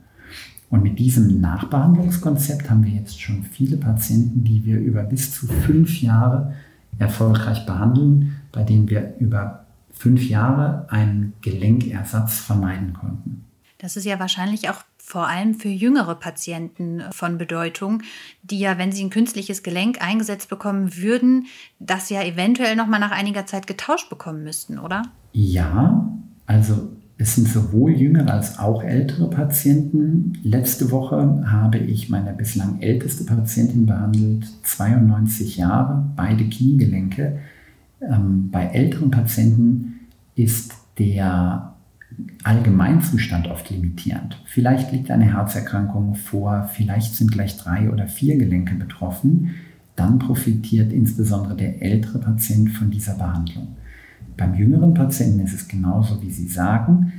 Und 0.68 0.82
mit 0.82 0.98
diesem 0.98 1.40
Nachbehandlungskonzept 1.40 2.68
haben 2.68 2.84
wir 2.84 2.90
jetzt 2.90 3.20
schon 3.20 3.44
viele 3.44 3.76
Patienten, 3.76 4.42
die 4.42 4.64
wir 4.64 4.80
über 4.80 5.04
bis 5.04 5.30
zu 5.30 5.46
fünf 5.46 6.02
Jahre 6.02 6.54
erfolgreich 6.98 7.64
behandeln, 7.66 8.34
bei 8.50 8.64
denen 8.64 8.90
wir 8.90 9.14
über 9.20 9.64
fünf 9.92 10.28
Jahre 10.28 10.86
einen 10.90 11.34
Gelenkersatz 11.40 12.40
vermeiden 12.40 12.94
konnten. 12.94 13.44
Das 13.78 13.96
ist 13.96 14.06
ja 14.06 14.18
wahrscheinlich 14.18 14.68
auch 14.70 14.82
vor 15.06 15.28
allem 15.28 15.54
für 15.54 15.68
jüngere 15.68 16.16
Patienten 16.16 17.00
von 17.12 17.38
Bedeutung, 17.38 18.02
die 18.42 18.58
ja, 18.58 18.76
wenn 18.76 18.90
sie 18.90 19.04
ein 19.04 19.10
künstliches 19.10 19.62
Gelenk 19.62 20.02
eingesetzt 20.02 20.48
bekommen 20.48 20.96
würden, 20.96 21.46
das 21.78 22.10
ja 22.10 22.24
eventuell 22.24 22.74
noch 22.74 22.88
mal 22.88 22.98
nach 22.98 23.12
einiger 23.12 23.46
Zeit 23.46 23.68
getauscht 23.68 24.10
bekommen 24.10 24.42
müssten, 24.42 24.80
oder? 24.80 25.02
Ja, 25.32 26.10
also 26.46 26.90
es 27.18 27.36
sind 27.36 27.46
sowohl 27.46 27.92
jüngere 27.92 28.32
als 28.32 28.58
auch 28.58 28.82
ältere 28.82 29.30
Patienten. 29.30 30.40
Letzte 30.42 30.90
Woche 30.90 31.44
habe 31.46 31.78
ich 31.78 32.08
meine 32.08 32.32
bislang 32.32 32.80
älteste 32.80 33.22
Patientin 33.22 33.86
behandelt, 33.86 34.48
92 34.64 35.56
Jahre, 35.56 36.04
beide 36.16 36.48
Kniegelenke. 36.48 37.38
Ähm, 38.00 38.50
bei 38.50 38.64
älteren 38.64 39.12
Patienten 39.12 40.00
ist 40.34 40.74
der 40.98 41.75
Allgemeinzustand 42.44 43.48
oft 43.48 43.70
limitierend. 43.70 44.40
Vielleicht 44.46 44.92
liegt 44.92 45.10
eine 45.10 45.32
Herzerkrankung 45.32 46.14
vor, 46.14 46.70
vielleicht 46.72 47.14
sind 47.14 47.32
gleich 47.32 47.56
drei 47.56 47.90
oder 47.90 48.06
vier 48.06 48.38
Gelenke 48.38 48.74
betroffen. 48.74 49.54
Dann 49.96 50.18
profitiert 50.18 50.92
insbesondere 50.92 51.56
der 51.56 51.82
ältere 51.82 52.18
Patient 52.18 52.70
von 52.70 52.90
dieser 52.90 53.14
Behandlung. 53.14 53.76
Beim 54.36 54.54
jüngeren 54.54 54.94
Patienten 54.94 55.40
ist 55.40 55.54
es 55.54 55.68
genauso, 55.68 56.22
wie 56.22 56.30
Sie 56.30 56.46
sagen. 56.46 57.12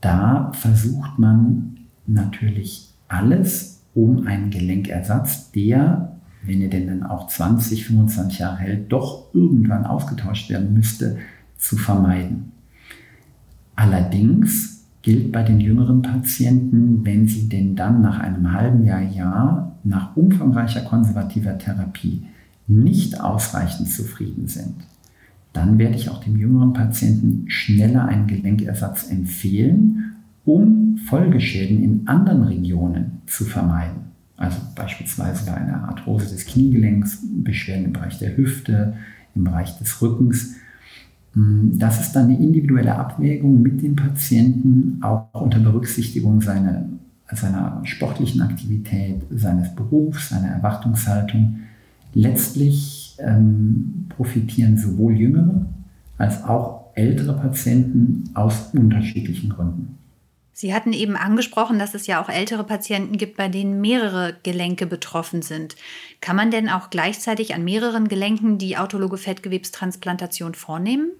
Da 0.00 0.52
versucht 0.52 1.18
man 1.18 1.76
natürlich 2.06 2.92
alles, 3.08 3.82
um 3.94 4.26
einen 4.26 4.50
Gelenkersatz, 4.50 5.50
der, 5.50 6.12
wenn 6.44 6.60
er 6.60 6.68
denn 6.68 6.86
dann 6.86 7.02
auch 7.02 7.26
20, 7.26 7.86
25 7.86 8.38
Jahre 8.38 8.58
hält, 8.58 8.92
doch 8.92 9.34
irgendwann 9.34 9.86
ausgetauscht 9.86 10.50
werden 10.50 10.74
müsste, 10.74 11.18
zu 11.56 11.76
vermeiden. 11.76 12.52
Allerdings 13.78 14.82
gilt 15.02 15.30
bei 15.30 15.44
den 15.44 15.60
jüngeren 15.60 16.02
Patienten, 16.02 17.06
wenn 17.06 17.28
sie 17.28 17.48
denn 17.48 17.76
dann 17.76 18.02
nach 18.02 18.18
einem 18.18 18.52
halben 18.52 18.84
Jahr, 18.84 19.02
Jahr 19.02 19.78
nach 19.84 20.16
umfangreicher 20.16 20.80
konservativer 20.80 21.56
Therapie 21.58 22.24
nicht 22.66 23.20
ausreichend 23.20 23.88
zufrieden 23.88 24.48
sind, 24.48 24.74
dann 25.52 25.78
werde 25.78 25.94
ich 25.94 26.10
auch 26.10 26.18
dem 26.24 26.36
jüngeren 26.36 26.72
Patienten 26.72 27.48
schneller 27.48 28.06
einen 28.06 28.26
Gelenkersatz 28.26 29.08
empfehlen, 29.12 30.16
um 30.44 30.96
Folgeschäden 31.06 31.80
in 31.80 32.08
anderen 32.08 32.42
Regionen 32.42 33.22
zu 33.26 33.44
vermeiden. 33.44 34.08
Also 34.36 34.58
beispielsweise 34.74 35.46
bei 35.46 35.54
einer 35.54 35.88
Arthrose 35.88 36.28
des 36.28 36.46
Kniegelenks, 36.46 37.20
Beschwerden 37.44 37.84
im 37.84 37.92
Bereich 37.92 38.18
der 38.18 38.36
Hüfte, 38.36 38.94
im 39.36 39.44
Bereich 39.44 39.78
des 39.78 40.02
Rückens. 40.02 40.56
Das 41.78 42.00
ist 42.00 42.12
dann 42.12 42.24
eine 42.24 42.38
individuelle 42.38 42.94
Abwägung 42.94 43.62
mit 43.62 43.82
dem 43.82 43.94
Patienten, 43.94 44.98
auch 45.02 45.28
unter 45.32 45.58
Berücksichtigung 45.58 46.40
seiner, 46.40 46.88
seiner 47.32 47.80
sportlichen 47.84 48.40
Aktivität, 48.40 49.22
seines 49.30 49.74
Berufs, 49.74 50.30
seiner 50.30 50.48
Erwartungshaltung. 50.48 51.60
Letztlich 52.14 53.16
ähm, 53.18 54.06
profitieren 54.08 54.76
sowohl 54.76 55.16
jüngere 55.16 55.66
als 56.16 56.42
auch 56.44 56.86
ältere 56.94 57.34
Patienten 57.34 58.30
aus 58.34 58.70
unterschiedlichen 58.72 59.50
Gründen. 59.50 59.98
Sie 60.52 60.74
hatten 60.74 60.92
eben 60.92 61.16
angesprochen, 61.16 61.78
dass 61.78 61.94
es 61.94 62.08
ja 62.08 62.20
auch 62.20 62.28
ältere 62.28 62.64
Patienten 62.64 63.16
gibt, 63.16 63.36
bei 63.36 63.46
denen 63.46 63.80
mehrere 63.80 64.34
Gelenke 64.42 64.86
betroffen 64.86 65.40
sind. 65.40 65.76
Kann 66.20 66.34
man 66.34 66.50
denn 66.50 66.68
auch 66.68 66.90
gleichzeitig 66.90 67.54
an 67.54 67.62
mehreren 67.62 68.08
Gelenken 68.08 68.58
die 68.58 68.76
autologe 68.76 69.18
Fettgewebstransplantation 69.18 70.54
vornehmen? 70.54 71.12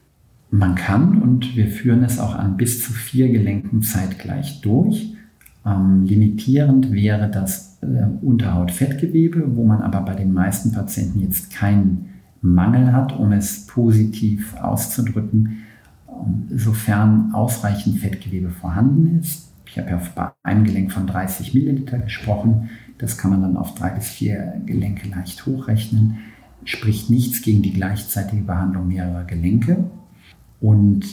Man 0.51 0.75
kann 0.75 1.21
und 1.21 1.57
wir 1.57 1.69
führen 1.69 2.03
es 2.03 2.19
auch 2.19 2.35
an 2.35 2.57
bis 2.57 2.83
zu 2.83 2.93
vier 2.93 3.29
Gelenken 3.29 3.83
zeitgleich 3.83 4.61
durch. 4.63 5.15
Ähm, 5.67 6.05
limitierend 6.05 6.91
wäre 6.91 7.31
das 7.31 7.79
äh, 7.83 8.07
Unterhautfettgewebe, 8.25 9.57
wo 9.57 9.65
man 9.65 9.83
aber 9.83 10.01
bei 10.01 10.15
den 10.15 10.33
meisten 10.33 10.73
Patienten 10.73 11.21
jetzt 11.21 11.53
keinen 11.53 12.09
Mangel 12.41 12.93
hat, 12.93 13.19
um 13.19 13.33
es 13.33 13.67
positiv 13.67 14.57
auszudrücken, 14.57 15.59
ähm, 16.09 16.47
sofern 16.57 17.33
ausreichend 17.35 17.99
Fettgewebe 17.99 18.51
vorhanden 18.51 19.19
ist. 19.21 19.53
Ich 19.67 19.79
habe 19.79 19.91
ja 19.91 20.01
bei 20.15 20.31
einem 20.43 20.65
Gelenk 20.65 20.93
von 20.93 21.07
30 21.07 21.53
Milliliter 21.53 21.99
gesprochen. 21.99 22.71
Das 22.97 23.19
kann 23.19 23.31
man 23.31 23.43
dann 23.43 23.57
auf 23.59 23.75
drei 23.75 23.91
bis 23.91 24.09
vier 24.09 24.55
Gelenke 24.65 25.09
leicht 25.09 25.45
hochrechnen. 25.45 26.19
Spricht 26.65 27.11
nichts 27.11 27.43
gegen 27.43 27.61
die 27.61 27.73
gleichzeitige 27.73 28.43
Behandlung 28.43 28.89
mehrerer 28.89 29.25
Gelenke. 29.25 29.85
Und 30.61 31.05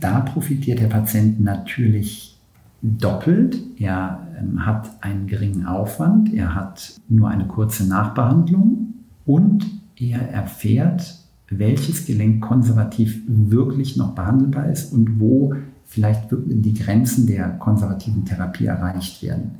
da 0.00 0.20
profitiert 0.20 0.80
der 0.80 0.88
Patient 0.88 1.40
natürlich 1.40 2.38
doppelt. 2.82 3.58
Er 3.78 4.26
ähm, 4.38 4.64
hat 4.64 4.90
einen 5.00 5.26
geringen 5.26 5.66
Aufwand, 5.66 6.32
er 6.32 6.54
hat 6.54 6.94
nur 7.08 7.28
eine 7.28 7.46
kurze 7.46 7.86
Nachbehandlung 7.86 8.94
und 9.24 9.66
er 9.96 10.30
erfährt, 10.30 11.16
welches 11.48 12.06
Gelenk 12.06 12.42
konservativ 12.42 13.22
wirklich 13.26 13.96
noch 13.96 14.14
behandelbar 14.14 14.68
ist 14.68 14.92
und 14.92 15.20
wo 15.20 15.54
vielleicht 15.84 16.28
die 16.30 16.74
Grenzen 16.74 17.26
der 17.26 17.50
konservativen 17.50 18.24
Therapie 18.24 18.66
erreicht 18.66 19.22
werden. 19.22 19.52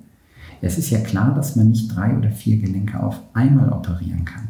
Es 0.61 0.78
ist 0.78 0.90
ja 0.90 0.99
klar, 0.99 1.35
dass 1.35 1.54
man 1.54 1.71
nicht 1.71 1.95
drei 1.95 2.16
oder 2.16 2.30
vier 2.30 2.56
Gelenke 2.59 3.00
auf 3.00 3.21
einmal 3.35 3.73
operieren 3.73 4.25
kann. 4.25 4.49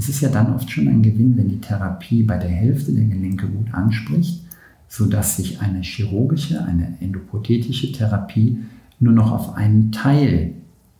Es 0.00 0.08
ist 0.08 0.22
ja 0.22 0.30
dann 0.30 0.54
oft 0.54 0.70
schon 0.70 0.88
ein 0.88 1.02
Gewinn, 1.02 1.36
wenn 1.36 1.48
die 1.48 1.60
Therapie 1.60 2.22
bei 2.22 2.38
der 2.38 2.48
Hälfte 2.50 2.92
der 2.92 3.04
Gelenke 3.04 3.46
gut 3.46 3.72
anspricht 3.72 4.40
sodass 4.90 5.36
sich 5.36 5.62
eine 5.62 5.80
chirurgische, 5.80 6.62
eine 6.64 6.98
endoprothetische 7.00 7.92
Therapie 7.92 8.58
nur 8.98 9.14
noch 9.14 9.30
auf 9.30 9.54
einen 9.54 9.92
Teil 9.92 10.52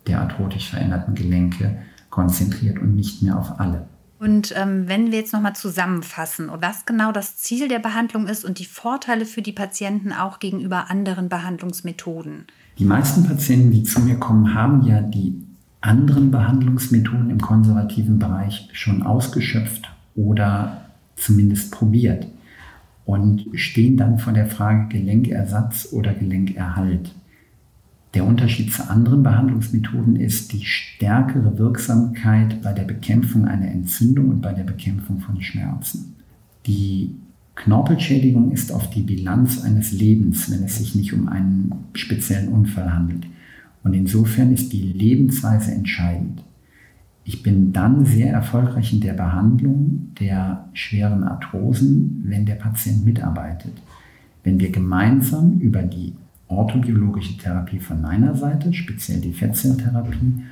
der 0.07 0.23
arthrotisch 0.23 0.71
veränderten 0.71 1.15
Gelenke 1.15 1.77
konzentriert 2.09 2.79
und 2.79 2.95
nicht 2.95 3.21
mehr 3.21 3.37
auf 3.37 3.59
alle. 3.59 3.89
Und 4.21 4.55
ähm, 4.57 4.87
wenn 4.87 5.11
wir 5.11 5.19
jetzt 5.19 5.33
nochmal 5.33 5.57
zusammenfassen, 5.57 6.51
was 6.61 6.87
genau 6.87 7.11
das 7.11 7.37
Ziel 7.37 7.69
der 7.69 7.79
Behandlung 7.81 8.29
ist 8.29 8.45
und 8.45 8.59
die 8.59 8.65
Vorteile 8.65 9.27
für 9.27 9.43
die 9.43 9.53
Patienten 9.53 10.13
auch 10.13 10.39
gegenüber 10.39 10.89
anderen 10.89 11.29
Behandlungsmethoden. 11.29 12.47
Die 12.79 12.85
meisten 12.85 13.25
Patienten, 13.25 13.73
die 13.73 13.83
zu 13.83 14.01
mir 14.01 14.19
kommen, 14.19 14.55
haben 14.55 14.87
ja 14.87 15.03
die 15.03 15.47
anderen 15.81 16.31
Behandlungsmethoden 16.31 17.31
im 17.31 17.41
konservativen 17.41 18.19
Bereich 18.19 18.69
schon 18.73 19.03
ausgeschöpft 19.03 19.91
oder 20.15 20.83
zumindest 21.17 21.73
probiert 21.73 22.27
und 23.05 23.47
stehen 23.55 23.97
dann 23.97 24.19
vor 24.19 24.33
der 24.33 24.47
Frage 24.47 24.89
Gelenkersatz 24.89 25.89
oder 25.93 26.13
Gelenkerhalt. 26.13 27.15
Der 28.15 28.25
Unterschied 28.25 28.73
zu 28.73 28.91
anderen 28.91 29.23
Behandlungsmethoden 29.23 30.17
ist 30.17 30.53
die 30.53 30.65
stärkere 30.65 31.59
Wirksamkeit 31.59 32.61
bei 32.63 32.73
der 32.73 32.83
Bekämpfung 32.83 33.47
einer 33.47 33.69
Entzündung 33.71 34.29
und 34.29 34.41
bei 34.41 34.53
der 34.53 34.65
Bekämpfung 34.65 35.21
von 35.21 35.41
Schmerzen. 35.41 36.17
Die 36.67 37.15
Knorpelschädigung 37.55 38.51
ist 38.53 38.73
auf 38.73 38.91
die 38.91 39.03
Bilanz 39.03 39.63
eines 39.63 39.93
Lebens, 39.93 40.51
wenn 40.51 40.65
es 40.65 40.79
sich 40.79 40.95
nicht 40.95 41.13
um 41.13 41.29
einen 41.29 41.73
speziellen 41.95 42.49
Unfall 42.49 42.93
handelt. 42.93 43.27
Und 43.83 43.95
insofern 43.95 44.53
ist 44.53 44.73
die 44.73 44.93
Lebensweise 44.93 45.73
entscheidend. 45.73 46.43
Ich 47.25 47.43
bin 47.43 47.73
dann 47.73 48.05
sehr 48.05 48.33
erfolgreich 48.33 48.93
in 48.93 49.01
der 49.01 49.13
Behandlung 49.13 50.09
der 50.19 50.69
schweren 50.73 51.23
Arthrosen, 51.25 52.25
wenn 52.27 52.47
der 52.47 52.57
Patient 52.57 53.05
mitarbeitet. 53.05 53.73
Wenn 54.43 54.59
wir 54.59 54.71
gemeinsam 54.71 55.59
über 55.61 55.83
die 55.83 56.15
orthobiologische 56.49 57.37
Therapie 57.37 57.79
von 57.79 58.01
meiner 58.01 58.35
Seite, 58.35 58.73
speziell 58.73 59.21
die 59.21 59.33
Fettzelltherapie, 59.33 60.43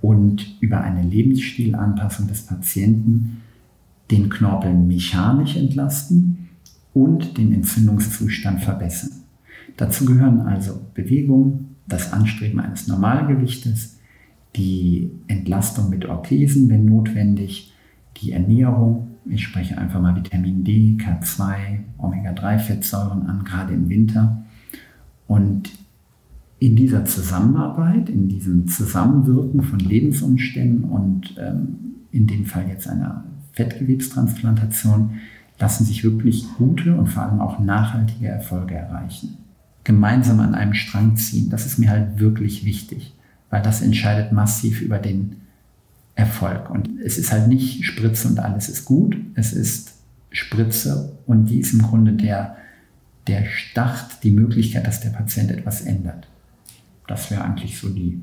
und 0.00 0.56
über 0.60 0.80
eine 0.80 1.02
Lebensstilanpassung 1.02 2.28
des 2.28 2.42
Patienten 2.42 3.38
den 4.10 4.28
Knorpel 4.28 4.72
mechanisch 4.72 5.56
entlasten 5.56 6.48
und 6.94 7.36
den 7.36 7.52
Entzündungszustand 7.52 8.60
verbessern. 8.62 9.10
Dazu 9.76 10.04
gehören 10.04 10.40
also 10.40 10.80
Bewegung, 10.94 11.76
das 11.86 12.12
Anstreben 12.12 12.60
eines 12.60 12.88
Normalgewichtes, 12.88 13.98
die 14.56 15.10
Entlastung 15.28 15.90
mit 15.90 16.06
Orthesen, 16.06 16.68
wenn 16.68 16.84
notwendig, 16.84 17.72
die 18.16 18.32
Ernährung, 18.32 19.08
ich 19.26 19.44
spreche 19.44 19.78
einfach 19.78 20.00
mal 20.00 20.16
Vitamin 20.16 20.64
D, 20.64 20.96
K2, 20.98 21.78
Omega-3-Fettsäuren 21.98 23.26
an, 23.26 23.44
gerade 23.44 23.74
im 23.74 23.88
Winter. 23.88 24.44
Und 25.26 25.70
in 26.58 26.74
dieser 26.74 27.04
Zusammenarbeit, 27.04 28.08
in 28.08 28.28
diesem 28.28 28.66
Zusammenwirken 28.66 29.62
von 29.62 29.78
Lebensumständen 29.78 30.84
und 30.84 31.36
ähm, 31.38 31.76
in 32.10 32.26
dem 32.26 32.46
Fall 32.46 32.66
jetzt 32.68 32.88
einer 32.88 33.24
Fettgewebstransplantation, 33.52 35.10
lassen 35.60 35.84
sich 35.84 36.02
wirklich 36.04 36.46
gute 36.56 36.96
und 36.96 37.08
vor 37.08 37.24
allem 37.24 37.40
auch 37.40 37.58
nachhaltige 37.60 38.28
Erfolge 38.28 38.74
erreichen. 38.74 39.36
Gemeinsam 39.88 40.38
an 40.38 40.54
einem 40.54 40.74
Strang 40.74 41.16
ziehen, 41.16 41.50
das 41.50 41.66
ist 41.66 41.78
mir 41.78 41.90
halt 41.90 42.20
wirklich 42.20 42.64
wichtig 42.64 43.14
weil 43.50 43.62
das 43.62 43.82
entscheidet 43.82 44.32
massiv 44.32 44.80
über 44.80 44.98
den 44.98 45.36
Erfolg. 46.14 46.70
Und 46.70 46.88
es 47.04 47.18
ist 47.18 47.32
halt 47.32 47.48
nicht 47.48 47.84
Spritze 47.84 48.28
und 48.28 48.40
alles 48.40 48.68
ist 48.68 48.84
gut, 48.84 49.16
es 49.34 49.52
ist 49.52 49.92
Spritze 50.30 51.16
und 51.26 51.46
die 51.46 51.60
ist 51.60 51.72
im 51.72 51.82
Grunde 51.82 52.12
der, 52.12 52.56
der 53.26 53.46
Start, 53.46 54.22
die 54.22 54.30
Möglichkeit, 54.30 54.86
dass 54.86 55.00
der 55.00 55.10
Patient 55.10 55.50
etwas 55.50 55.82
ändert. 55.82 56.28
Das 57.06 57.30
wäre 57.30 57.44
eigentlich 57.44 57.78
so 57.78 57.88
die, 57.88 58.22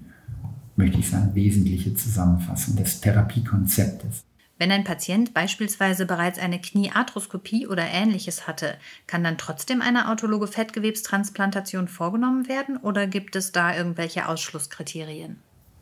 möchte 0.75 1.00
ich 1.00 1.10
sagen, 1.10 1.34
wesentliche 1.34 1.95
Zusammenfassung 1.95 2.75
des 2.75 3.01
Therapiekonzeptes. 3.01 4.24
Wenn 4.58 4.72
ein 4.72 4.86
Patient 4.86 5.34
beispielsweise 5.34 6.06
bereits 6.06 6.40
eine 6.40 6.60
Kniearthroskopie 6.60 7.68
oder 7.68 7.84
ähnliches 7.84 8.48
hatte, 8.48 8.76
kann 9.06 9.24
dann 9.24 9.38
trotzdem 9.38 9.82
eine 9.82 10.10
autologe 10.10 10.48
Fettgewebstransplantation 10.48 11.90
vorgenommen 11.90 12.48
werden 12.48 12.78
oder 12.78 13.06
gibt 13.06 13.36
es 13.36 13.52
da 13.52 13.76
irgendwelche 13.76 14.30
Ausschlusskriterien? 14.30 15.38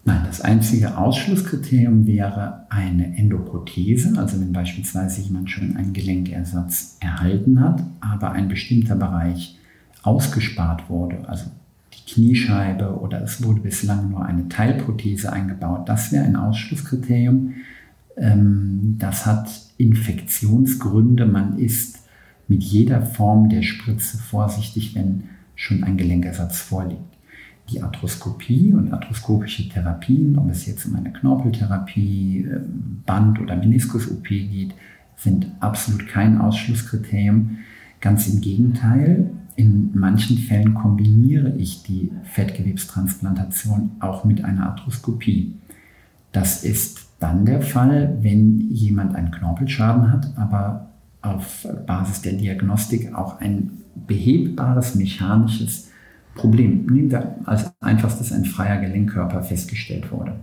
Nein, 0.05 0.23
das 0.25 0.41
einzige 0.41 0.97
Ausschlusskriterium 0.97 2.05
wäre 2.07 2.65
eine 2.69 3.15
Endoprothese, 3.15 4.17
also 4.17 4.41
wenn 4.41 4.51
beispielsweise 4.51 5.21
jemand 5.21 5.49
schon 5.49 5.77
einen 5.77 5.93
Gelenkersatz 5.93 6.97
erhalten 6.99 7.61
hat, 7.61 7.81
aber 8.01 8.31
ein 8.31 8.49
bestimmter 8.49 8.95
Bereich 8.95 9.57
ausgespart 10.01 10.89
wurde, 10.89 11.29
also 11.29 11.45
die 11.93 12.11
Kniescheibe 12.11 12.99
oder 12.99 13.21
es 13.21 13.43
wurde 13.43 13.61
bislang 13.61 14.09
nur 14.09 14.25
eine 14.25 14.49
Teilprothese 14.49 15.31
eingebaut, 15.31 15.87
das 15.87 16.11
wäre 16.11 16.25
ein 16.25 16.35
Ausschlusskriterium. 16.35 17.53
Ähm, 18.17 18.95
das 18.99 19.25
hat 19.25 19.49
Infektionsgründe. 19.77 21.25
Man 21.25 21.57
ist 21.57 21.99
mit 22.47 22.63
jeder 22.63 23.01
Form 23.01 23.49
der 23.49 23.61
Spritze 23.61 24.17
vorsichtig, 24.17 24.95
wenn 24.95 25.23
schon 25.55 25.83
ein 25.83 25.97
Gelenkersatz 25.97 26.59
vorliegt. 26.59 27.01
Die 27.69 27.81
Arthroskopie 27.81 28.73
und 28.73 28.91
arthroskopische 28.91 29.69
Therapien, 29.69 30.37
ob 30.37 30.49
es 30.49 30.65
jetzt 30.65 30.85
um 30.85 30.95
eine 30.95 31.13
Knorpeltherapie, 31.13 32.45
ähm, 32.49 33.03
Band- 33.05 33.39
oder 33.39 33.55
Meniskus-OP 33.55 34.27
geht, 34.27 34.73
sind 35.15 35.47
absolut 35.59 36.07
kein 36.07 36.39
Ausschlusskriterium. 36.39 37.59
Ganz 38.01 38.27
im 38.27 38.41
Gegenteil, 38.41 39.29
in 39.55 39.91
manchen 39.93 40.37
Fällen 40.37 40.73
kombiniere 40.73 41.55
ich 41.57 41.83
die 41.83 42.11
Fettgewebstransplantation 42.23 43.91
auch 43.99 44.25
mit 44.25 44.43
einer 44.43 44.67
Arthroskopie. 44.67 45.53
Das 46.31 46.63
ist 46.63 47.02
dann 47.23 47.45
der 47.45 47.61
Fall, 47.61 48.17
wenn 48.19 48.59
jemand 48.69 49.15
einen 49.15 49.31
Knorpelschaden 49.31 50.11
hat, 50.11 50.33
aber 50.35 50.89
auf 51.21 51.65
Basis 51.87 52.21
der 52.21 52.33
Diagnostik 52.33 53.15
auch 53.15 53.39
ein 53.39 53.71
behebbares 54.07 54.95
mechanisches 54.95 55.89
Problem, 56.35 56.85
nehmen 56.87 57.11
wir 57.11 57.35
als 57.45 57.71
einfachstes 57.79 58.33
ein 58.33 58.43
freier 58.43 58.81
Gelenkkörper 58.81 59.41
festgestellt 59.41 60.11
wurde. 60.11 60.33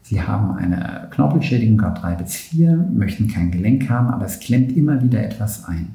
Sie 0.00 0.22
haben 0.22 0.56
eine 0.56 1.08
Knorpelschädigung 1.10 1.76
Grad 1.76 2.02
3 2.02 2.14
bis 2.14 2.36
4, 2.36 2.88
möchten 2.94 3.28
kein 3.28 3.50
Gelenk 3.50 3.90
haben, 3.90 4.08
aber 4.08 4.24
es 4.24 4.40
klemmt 4.40 4.72
immer 4.72 5.02
wieder 5.02 5.22
etwas 5.22 5.66
ein. 5.66 5.88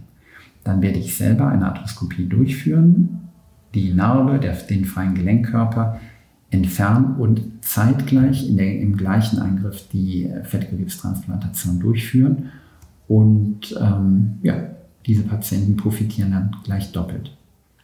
Dann 0.63 0.83
werde 0.83 0.99
ich 0.99 1.17
selber 1.17 1.47
eine 1.47 1.65
Arthroskopie 1.65 2.27
durchführen, 2.27 3.29
die 3.73 3.93
Narbe, 3.95 4.37
der, 4.37 4.53
den 4.53 4.85
freien 4.85 5.15
Gelenkkörper 5.15 5.99
entfernen 6.51 7.15
und 7.17 7.41
zeitgleich 7.61 8.47
in 8.47 8.57
der, 8.57 8.79
im 8.79 8.97
gleichen 8.97 9.39
Eingriff 9.39 9.87
die 9.93 10.31
Fettgewebstransplantation 10.43 11.79
durchführen. 11.79 12.51
Und 13.07 13.75
ähm, 13.79 14.39
ja, 14.41 14.69
diese 15.05 15.23
Patienten 15.23 15.77
profitieren 15.77 16.31
dann 16.31 16.55
gleich 16.63 16.91
doppelt. 16.91 17.35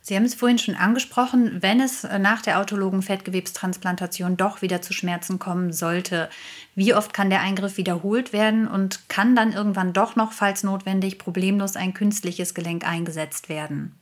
Sie 0.08 0.16
haben 0.16 0.26
es 0.26 0.36
vorhin 0.36 0.60
schon 0.60 0.76
angesprochen, 0.76 1.58
wenn 1.62 1.80
es 1.80 2.08
nach 2.20 2.44
der 2.44 2.60
autologen 2.60 3.02
Fettgewebstransplantation 3.02 4.38
doch 4.38 4.62
wieder 4.62 4.84
zu 4.84 4.94
Schmerzen 4.94 5.40
kommen 5.40 5.74
sollte, 5.74 6.30
wie 6.76 6.94
oft 6.94 7.12
kann 7.12 7.32
der 7.32 7.42
Eingriff 7.42 7.78
wiederholt 7.78 8.32
werden 8.32 8.68
und 8.68 9.10
kann 9.10 9.36
dann 9.36 9.52
irgendwann 9.52 9.94
doch 9.94 10.16
noch, 10.16 10.32
falls 10.32 10.62
notwendig, 10.62 11.18
problemlos 11.18 11.76
ein 11.76 11.96
künstliches 11.96 12.54
Gelenk 12.54 12.88
eingesetzt 12.88 13.50
werden? 13.50 13.94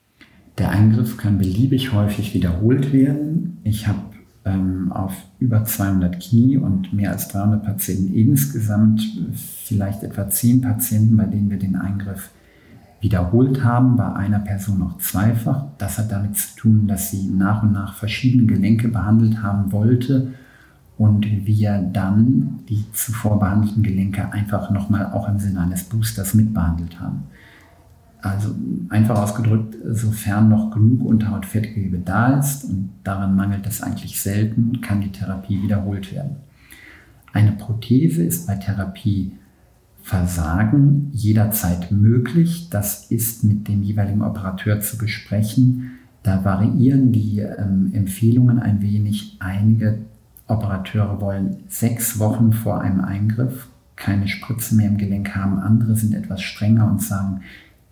Der 0.57 0.71
Eingriff 0.71 1.15
kann 1.15 1.37
beliebig 1.37 1.93
häufig 1.93 2.33
wiederholt 2.33 2.91
werden. 2.91 3.59
Ich 3.63 3.87
habe 3.87 4.01
ähm, 4.45 4.91
auf 4.91 5.13
über 5.39 5.63
200 5.63 6.19
Knie 6.21 6.57
und 6.57 6.93
mehr 6.93 7.11
als 7.11 7.29
300 7.29 7.63
Patienten 7.63 8.13
insgesamt, 8.13 9.01
vielleicht 9.33 10.03
etwa 10.03 10.29
10 10.29 10.61
Patienten, 10.61 11.17
bei 11.17 11.25
denen 11.25 11.49
wir 11.49 11.59
den 11.59 11.75
Eingriff 11.75 12.31
wiederholt 12.99 13.63
haben, 13.63 13.97
bei 13.97 14.13
einer 14.13 14.39
Person 14.39 14.79
noch 14.79 14.97
zweifach. 14.99 15.65
Das 15.77 15.97
hat 15.97 16.11
damit 16.11 16.37
zu 16.37 16.55
tun, 16.55 16.87
dass 16.87 17.11
sie 17.11 17.27
nach 17.27 17.63
und 17.63 17.73
nach 17.73 17.95
verschiedene 17.95 18.45
Gelenke 18.45 18.87
behandelt 18.87 19.43
haben 19.43 19.71
wollte 19.71 20.33
und 20.97 21.25
wir 21.45 21.79
dann 21.91 22.59
die 22.69 22.85
zuvor 22.93 23.39
behandelten 23.39 23.83
Gelenke 23.83 24.31
einfach 24.31 24.71
nochmal 24.71 25.11
auch 25.11 25.27
im 25.27 25.39
Sinne 25.39 25.61
eines 25.61 25.83
Boosters 25.83 26.33
mitbehandelt 26.33 26.99
haben. 26.99 27.23
Also 28.23 28.55
einfach 28.87 29.21
ausgedrückt, 29.21 29.75
sofern 29.91 30.47
noch 30.47 30.71
genug 30.71 31.03
Unterhautfettgewebe 31.03 31.97
da 31.97 32.39
ist 32.39 32.63
und 32.63 32.89
daran 33.03 33.35
mangelt 33.35 33.67
es 33.67 33.81
eigentlich 33.81 34.21
selten, 34.21 34.79
kann 34.79 35.01
die 35.01 35.11
Therapie 35.11 35.61
wiederholt 35.61 36.13
werden. 36.13 36.37
Eine 37.33 37.51
Prothese 37.51 38.23
ist 38.23 38.47
bei 38.47 38.55
Therapie 38.55 39.33
Versagen 40.03 41.09
jederzeit 41.11 41.91
möglich. 41.91 42.69
Das 42.69 43.11
ist 43.11 43.43
mit 43.43 43.67
dem 43.67 43.83
jeweiligen 43.83 44.21
Operateur 44.21 44.79
zu 44.79 44.97
besprechen. 44.97 45.91
Da 46.23 46.45
variieren 46.45 47.11
die 47.11 47.39
ähm, 47.39 47.91
Empfehlungen 47.93 48.57
ein 48.59 48.81
wenig. 48.81 49.35
Einige 49.39 49.99
Operateure 50.47 51.19
wollen 51.19 51.57
sechs 51.67 52.19
Wochen 52.19 52.53
vor 52.53 52.79
einem 52.79 53.01
Eingriff 53.01 53.67
keine 53.97 54.29
Spritze 54.29 54.75
mehr 54.75 54.87
im 54.87 54.97
Gelenk 54.97 55.35
haben. 55.35 55.59
Andere 55.59 55.97
sind 55.97 56.13
etwas 56.13 56.41
strenger 56.41 56.89
und 56.89 57.01
sagen, 57.01 57.41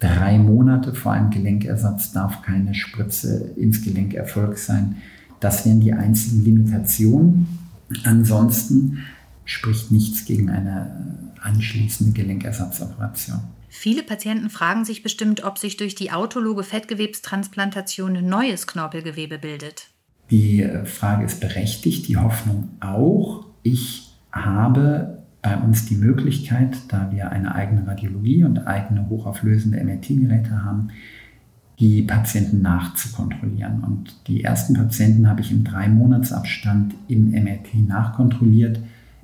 drei 0.01 0.37
Monate 0.37 0.93
vor 0.93 1.13
einem 1.13 1.29
Gelenkersatz 1.29 2.11
darf 2.11 2.41
keine 2.41 2.73
Spritze 2.73 3.51
ins 3.55 3.81
Gelenk 3.81 4.13
erfolgt 4.13 4.57
sein. 4.57 4.97
Das 5.39 5.65
wären 5.65 5.79
die 5.79 5.93
einzigen 5.93 6.43
Limitationen. 6.43 7.47
Ansonsten 8.03 9.03
spricht 9.45 9.91
nichts 9.91 10.25
gegen 10.25 10.49
eine 10.49 11.31
anschließende 11.41 12.13
Gelenkersatzoperation. 12.13 13.39
Viele 13.69 14.03
Patienten 14.03 14.49
fragen 14.49 14.83
sich 14.85 15.01
bestimmt, 15.01 15.43
ob 15.43 15.57
sich 15.57 15.77
durch 15.77 15.95
die 15.95 16.11
autologe 16.11 16.63
Fettgewebstransplantation 16.63 18.27
neues 18.27 18.67
Knorpelgewebe 18.67 19.37
bildet. 19.37 19.87
Die 20.29 20.67
Frage 20.85 21.25
ist 21.25 21.39
berechtigt, 21.39 22.07
die 22.07 22.17
Hoffnung 22.17 22.69
auch. 22.79 23.45
Ich 23.63 24.13
habe 24.31 25.20
bei 25.41 25.57
uns 25.57 25.85
die 25.85 25.95
Möglichkeit, 25.95 26.77
da 26.89 27.11
wir 27.11 27.31
eine 27.31 27.55
eigene 27.55 27.87
Radiologie 27.87 28.43
und 28.43 28.67
eigene 28.67 29.09
hochauflösende 29.09 29.83
MRT-Geräte 29.83 30.63
haben, 30.63 30.89
die 31.79 32.03
Patienten 32.03 32.61
nachzukontrollieren. 32.61 33.83
Und 33.83 34.27
die 34.27 34.43
ersten 34.43 34.75
Patienten 34.75 35.27
habe 35.27 35.41
ich 35.41 35.51
im 35.51 35.63
Drei-Monats-Abstand 35.63 36.93
im 37.07 37.31
MRT 37.31 37.87
nachkontrolliert, 37.87 38.79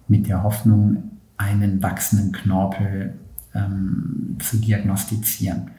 mit 0.08 0.28
der 0.28 0.42
Hoffnung, 0.42 1.04
einen 1.38 1.84
wachsenden 1.84 2.32
Knorpel 2.32 3.14
ähm, 3.54 4.38
zu 4.40 4.58
diagnostizieren. 4.58 5.70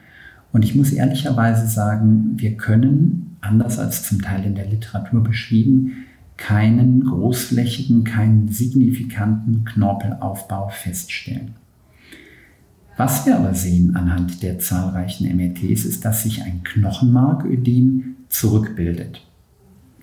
Und 0.53 0.63
ich 0.63 0.73
muss 0.73 0.91
ehrlicherweise 0.91 1.67
sagen, 1.67 2.33
wir 2.37 2.55
können, 2.55 3.37
anders 3.41 3.77
als 3.77 4.03
zum 4.03 4.21
Teil 4.21 4.45
in 4.45 4.55
der 4.55 4.67
Literatur 4.67 5.21
beschrieben, 5.21 6.05
keinen 6.39 7.03
großflächigen, 7.03 8.05
keinen 8.05 8.47
signifikanten 8.47 9.65
Knorpelaufbau 9.65 10.69
feststellen. 10.69 11.55
Was 12.95 13.25
wir 13.25 13.37
aber 13.37 13.53
sehen 13.53 13.95
anhand 13.95 14.41
der 14.41 14.57
zahlreichen 14.57 15.27
MRTs 15.35 15.85
ist, 15.85 16.05
dass 16.05 16.23
sich 16.23 16.43
ein 16.43 16.63
Knochenmarködem 16.63 18.15
zurückbildet. 18.29 19.25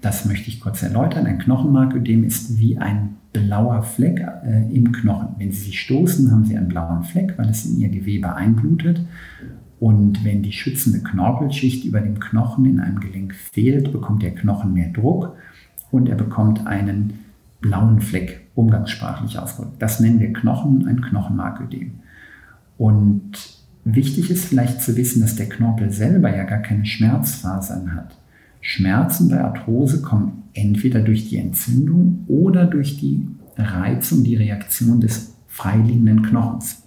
Das 0.03 0.27
möchte 0.27 0.49
ich 0.49 0.61
kurz 0.61 0.83
erläutern. 0.83 1.27
Ein 1.27 1.39
Knochenmarködem 1.39 2.23
ist 2.23 2.59
wie 2.59 2.77
ein 2.77 3.17
blauer 3.33 3.83
Fleck 3.83 4.21
äh, 4.45 4.71
im 4.75 4.93
Knochen. 4.93 5.29
Wenn 5.39 5.53
Sie 5.53 5.65
sich 5.65 5.81
stoßen, 5.81 6.31
haben 6.31 6.45
Sie 6.45 6.57
einen 6.57 6.69
blauen 6.69 7.03
Fleck, 7.05 7.35
weil 7.39 7.49
es 7.49 7.65
in 7.65 7.81
Ihr 7.81 7.89
Gewebe 7.89 8.35
einblutet. 8.35 9.01
Und 9.81 10.25
wenn 10.25 10.43
die 10.43 10.53
schützende 10.53 11.01
Knorpelschicht 11.01 11.85
über 11.85 12.01
dem 12.01 12.21
Knochen 12.21 12.67
in 12.67 12.79
einem 12.79 13.01
Gelenk 13.01 13.35
fehlt, 13.35 13.93
bekommt 13.93 14.23
der 14.23 14.35
Knochen 14.35 14.75
mehr 14.75 14.91
Druck 14.91 15.35
und 15.91 16.09
er 16.09 16.17
bekommt 16.17 16.67
einen 16.67 17.21
blauen 17.61 18.01
Fleck, 18.01 18.47
umgangssprachlich 18.55 19.39
ausgedrückt. 19.39 19.81
Das 19.81 20.01
nennen 20.01 20.21
wir 20.21 20.33
Knochen, 20.33 20.87
ein 20.87 21.01
Knochenmarködem. 21.01 21.93
Und 22.79 23.33
wichtig 23.85 24.31
ist 24.31 24.47
vielleicht 24.47 24.83
zu 24.83 24.97
wissen, 24.97 25.23
dass 25.23 25.37
der 25.37 25.49
Knorpel 25.49 25.91
selber 25.91 26.35
ja 26.35 26.45
gar 26.45 26.59
keine 26.59 26.85
Schmerzfasern 26.85 27.95
hat. 27.95 28.17
Schmerzen 28.61 29.29
bei 29.29 29.43
Arthrose 29.43 30.03
kommen 30.03 30.43
entweder 30.53 31.01
durch 31.01 31.29
die 31.29 31.39
Entzündung 31.39 32.25
oder 32.27 32.67
durch 32.67 32.99
die 32.99 33.27
Reizung, 33.57 34.25
die 34.25 34.37
Reaktion 34.37 35.01
des 35.01 35.35
freiliegenden 35.49 36.23
Knochens. 36.23 36.83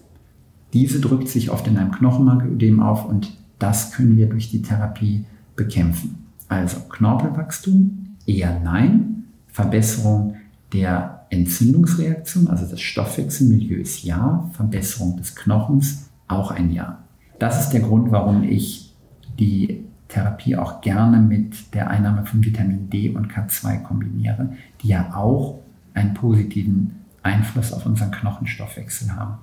Diese 0.74 1.00
drückt 1.00 1.30
sich 1.30 1.50
oft 1.50 1.68
in 1.68 1.78
einem 1.78 1.92
Knochenmarködem 1.92 2.82
auf 2.82 3.06
und 3.06 3.36
das 3.58 3.92
können 3.92 4.18
wir 4.18 4.28
durch 4.28 4.52
die 4.52 4.62
Therapie 4.62 5.26
bekämpfen. 5.56 6.16
Also 6.48 6.80
Knorpelwachstum 6.82 8.09
eher 8.26 8.60
nein, 8.60 9.24
Verbesserung 9.48 10.36
der 10.74 11.26
Entzündungsreaktion, 11.30 12.48
also 12.48 12.66
des 12.66 12.82
Stoffwechselmilieus 12.82 14.04
ja, 14.04 14.50
Verbesserung 14.54 15.18
des 15.18 15.36
Knochens 15.36 16.10
auch 16.28 16.52
ein 16.52 16.72
ja. 16.72 17.00
Das 17.38 17.64
ist 17.64 17.70
der 17.72 17.82
Grund, 17.82 18.12
warum 18.12 18.44
ich 18.44 18.94
die 19.40 19.86
Therapie 20.08 20.56
auch 20.56 20.82
gerne 20.82 21.20
mit 21.20 21.74
der 21.74 21.90
Einnahme 21.90 22.26
von 22.26 22.44
Vitamin 22.44 22.90
D 22.90 23.10
und 23.12 23.32
K2 23.32 23.84
kombiniere, 23.84 24.54
die 24.82 24.90
ja 24.90 25.16
auch 25.16 25.60
einen 25.94 26.14
positiven 26.14 26.96
Einfluss 27.22 27.74
auf 27.74 27.86
unseren 27.86 28.12
Knochenstoffwechsel 28.12 29.16
haben. 29.16 29.38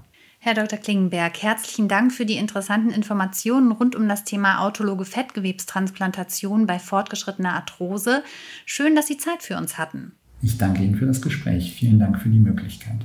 Herr 0.47 0.55
Dr. 0.55 0.79
Klingenberg, 0.79 1.43
herzlichen 1.43 1.89
Dank 1.89 2.13
für 2.13 2.25
die 2.25 2.37
interessanten 2.37 2.91
Informationen 2.91 3.73
rund 3.73 3.97
um 3.97 4.09
das 4.09 4.23
Thema 4.23 4.61
autologe 4.61 5.05
Fettgewebstransplantation 5.05 6.69
bei 6.69 6.79
fortgeschrittener 6.79 7.55
Arthrose. 7.55 8.23
Schön, 8.65 8.95
dass 8.95 9.09
Sie 9.09 9.17
Zeit 9.17 9.43
für 9.43 9.57
uns 9.57 9.77
hatten. 9.77 10.13
Ich 10.43 10.57
danke 10.57 10.85
Ihnen 10.85 10.95
für 10.95 11.07
das 11.07 11.21
Gespräch. 11.21 11.75
Vielen 11.77 11.99
Dank 11.99 12.23
für 12.23 12.29
die 12.29 12.39
Möglichkeit. 12.39 13.05